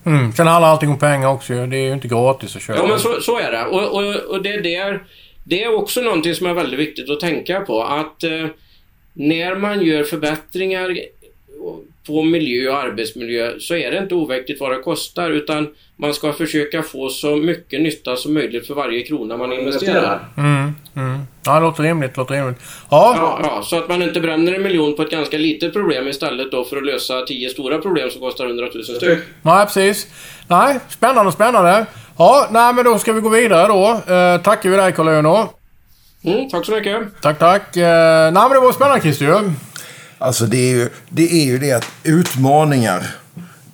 Mm. 0.05 0.31
Sen 0.31 0.47
handlar 0.47 0.69
allting 0.69 0.89
om 0.89 0.99
pengar 0.99 1.27
också 1.27 1.53
Det 1.53 1.77
är 1.77 1.85
ju 1.85 1.93
inte 1.93 2.07
gratis 2.07 2.55
att 2.55 2.61
köra. 2.61 2.77
Ja, 2.77 2.87
men 2.87 2.99
så, 2.99 3.21
så 3.21 3.39
är 3.39 3.51
det. 3.51 3.65
Och, 3.65 3.95
och, 3.95 4.15
och 4.15 4.43
det, 4.43 4.61
där, 4.61 5.03
det 5.43 5.63
är 5.63 5.75
också 5.75 6.01
någonting 6.01 6.35
som 6.35 6.47
är 6.47 6.53
väldigt 6.53 6.79
viktigt 6.79 7.09
att 7.09 7.19
tänka 7.19 7.59
på. 7.59 7.83
Att 7.83 8.23
eh, 8.23 8.47
när 9.13 9.55
man 9.55 9.81
gör 9.85 10.03
förbättringar 10.03 10.97
på 12.07 12.23
miljö 12.23 12.69
och 12.69 12.77
arbetsmiljö 12.77 13.59
så 13.59 13.75
är 13.75 13.91
det 13.91 13.97
inte 13.97 14.15
oviktigt 14.15 14.59
vad 14.59 14.71
det 14.71 14.79
kostar 14.79 15.29
utan 15.29 15.67
man 15.95 16.13
ska 16.13 16.33
försöka 16.33 16.83
få 16.83 17.09
så 17.09 17.35
mycket 17.35 17.81
nytta 17.81 18.15
som 18.15 18.33
möjligt 18.33 18.67
för 18.67 18.73
varje 18.73 19.03
krona 19.03 19.37
man 19.37 19.53
investerar. 19.53 20.25
Mm, 20.37 20.75
mm. 20.95 21.19
Ja, 21.45 21.55
det 21.55 21.59
låter 21.59 21.83
rimligt. 21.83 22.17
Låter 22.17 22.33
rimligt. 22.33 22.57
Ja. 22.89 23.15
Ja, 23.17 23.39
ja, 23.43 23.63
så 23.63 23.77
att 23.77 23.89
man 23.89 24.01
inte 24.01 24.19
bränner 24.19 24.53
en 24.53 24.63
miljon 24.63 24.95
på 24.95 25.01
ett 25.01 25.11
ganska 25.11 25.37
litet 25.37 25.73
problem 25.73 26.07
istället 26.07 26.51
då 26.51 26.63
för 26.63 26.77
att 26.77 26.85
lösa 26.85 27.21
tio 27.21 27.49
stora 27.49 27.77
problem 27.77 28.09
som 28.09 28.21
kostar 28.21 28.45
hundratusen 28.45 28.95
styck. 28.95 29.19
Nej, 29.41 29.65
precis. 29.65 30.07
Nej, 30.47 30.79
spännande, 30.89 31.31
spännande. 31.31 31.85
Ja, 32.17 32.47
nej 32.51 32.73
men 32.73 32.85
då 32.85 32.99
ska 32.99 33.13
vi 33.13 33.21
gå 33.21 33.29
vidare 33.29 33.67
då. 33.67 34.13
Eh, 34.13 34.41
tackar 34.41 34.69
vi 34.69 34.75
dig 34.77 34.91
Carl 34.93 35.07
mm, 35.07 36.49
Tack 36.49 36.65
så 36.65 36.71
mycket. 36.71 37.21
Tack, 37.21 37.39
tack. 37.39 37.77
Eh, 37.77 38.31
nej 38.31 38.33
men 38.33 38.49
det 38.49 38.59
var 38.59 38.71
spännande 38.71 39.01
Christer 39.01 39.53
Alltså 40.23 40.45
det 40.45 40.57
är 40.57 40.75
ju 40.75 40.89
det, 41.09 41.33
är 41.33 41.45
ju 41.45 41.59
det 41.59 41.71
att 41.71 41.85
utmaningar, 42.03 43.15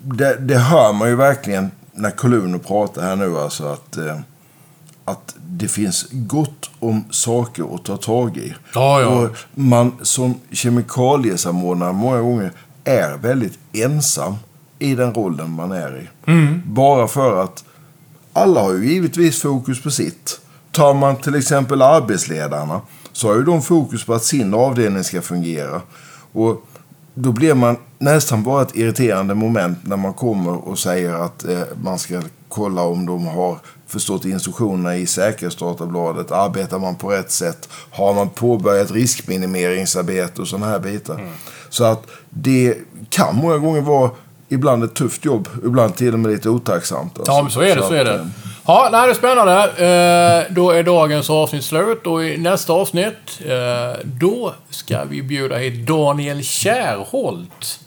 det, 0.02 0.36
det 0.36 0.58
hör 0.58 0.94
man 0.94 1.10
ju 1.10 1.16
verkligen 1.16 1.72
när 1.94 2.12
Coluno 2.12 2.60
pratar 2.60 3.02
här 3.02 3.16
nu. 3.16 3.38
Alltså 3.38 3.66
att, 3.66 3.98
eh, 3.98 4.20
att 5.06 5.36
det 5.38 5.68
finns 5.68 6.08
gott 6.12 6.70
om 6.80 7.04
saker 7.10 7.76
att 7.76 7.86
ta 7.86 7.98
tag 7.98 8.38
i. 8.38 8.54
Ja, 8.74 9.02
ja. 9.02 9.08
Och 9.08 9.30
man 9.54 9.94
som 10.02 10.40
kemikaliesamordnare 10.52 11.94
många 11.94 12.22
gånger 12.22 12.52
är 12.84 13.18
väldigt 13.18 13.60
ensam 13.74 14.36
i 14.80 14.96
den 14.96 15.14
rollen 15.14 15.50
man 15.50 15.72
är 15.72 15.98
i. 15.98 16.32
Mm. 16.32 16.62
Bara 16.66 17.08
för 17.08 17.44
att 17.44 17.64
alla 18.34 18.62
har 18.62 18.74
ju 18.74 18.94
givetvis 18.94 19.42
fokus 19.42 19.84
på 19.84 19.92
sitt. 19.92 20.40
Tar 20.72 20.94
man 20.94 21.16
till 21.16 21.36
exempel 21.36 21.82
arbetsledarna 21.82 22.82
så 23.12 23.28
har 23.28 23.36
ju 23.36 23.44
de 23.44 23.62
fokus 23.62 24.06
på 24.06 24.14
att 24.14 24.24
sin 24.24 24.54
avdelning 24.54 25.04
ska 25.04 25.22
fungera. 25.22 25.82
Och 26.32 26.66
då 27.14 27.32
blir 27.32 27.54
man 27.54 27.78
nästan 27.98 28.44
bara 28.44 28.62
ett 28.62 28.76
irriterande 28.76 29.36
moment 29.36 29.78
när 29.82 29.98
man 29.98 30.14
kommer 30.14 30.68
och 30.68 30.80
säger 30.80 31.14
att 31.14 31.46
eh, 31.46 31.60
man 31.84 32.00
ska 32.00 32.22
kolla 32.48 32.82
om 32.82 33.06
de 33.06 33.28
har 33.28 33.58
förstått 33.88 34.26
instruktionerna 34.26 34.96
i 34.96 35.06
säkerhetsdatabladet. 35.06 36.32
Arbetar 36.32 36.80
man 36.80 36.96
på 36.96 37.10
rätt 37.10 37.32
sätt? 37.32 37.70
Har 37.92 38.14
man 38.14 38.30
påbörjat 38.30 38.92
riskminimeringsarbete 38.92 40.42
och 40.42 40.48
sådana 40.48 40.66
här 40.66 40.80
bitar? 40.80 41.16
Mm. 41.16 41.30
Så 41.70 41.84
att 41.84 42.08
det 42.30 42.78
kan 43.10 43.36
många 43.36 43.58
gånger 43.58 43.82
vara 43.82 44.12
ibland 44.50 44.84
ett 44.84 44.94
tufft 44.94 45.26
jobb, 45.26 45.50
ibland 45.66 45.96
till 45.96 46.14
och 46.14 46.20
med 46.20 46.32
lite 46.32 46.50
otacksamt. 46.50 47.18
Alltså. 47.18 47.32
Ja, 47.32 47.42
men 47.42 47.52
så 47.52 47.62
är 47.62 47.76
det. 47.76 47.82
Så, 47.82 47.88
så 47.88 47.94
är 47.94 48.06
det. 48.06 48.16
Eh, 48.16 48.26
Ja, 48.66 48.90
nej, 48.92 49.08
det 49.08 49.12
är 49.12 49.16
spännande. 49.16 49.64
Eh, 49.64 50.54
då 50.54 50.72
är 50.72 50.84
dagens 50.84 51.30
avsnitt 51.30 51.64
slut 51.64 52.08
och 52.08 52.26
i 52.26 52.38
nästa 52.38 52.74
avsnitt 52.74 53.42
eh, 53.46 54.00
då 54.04 54.54
ska 54.70 55.04
vi 55.04 55.22
bjuda 55.22 55.58
hit 55.58 55.88
Daniel 55.88 56.44
Kärholt, 56.44 57.80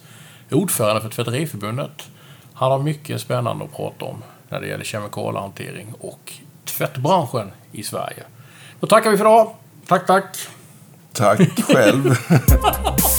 ordförande 0.50 1.00
för 1.00 1.08
Tvätteriförbundet. 1.08 2.08
Han 2.54 2.70
har 2.70 2.78
mycket 2.78 3.20
spännande 3.20 3.64
att 3.64 3.76
prata 3.76 4.04
om 4.04 4.22
när 4.48 4.60
det 4.60 4.66
gäller 4.66 4.84
kemikaliehantering 4.84 5.94
och 6.00 6.32
tvättbranschen 6.64 7.52
i 7.72 7.82
Sverige. 7.82 8.22
Då 8.80 8.86
tackar 8.86 9.10
vi 9.10 9.16
för 9.16 9.24
idag. 9.24 9.54
Tack, 9.86 10.06
tack. 10.06 10.36
Tack 11.12 11.40
själv. 11.62 12.16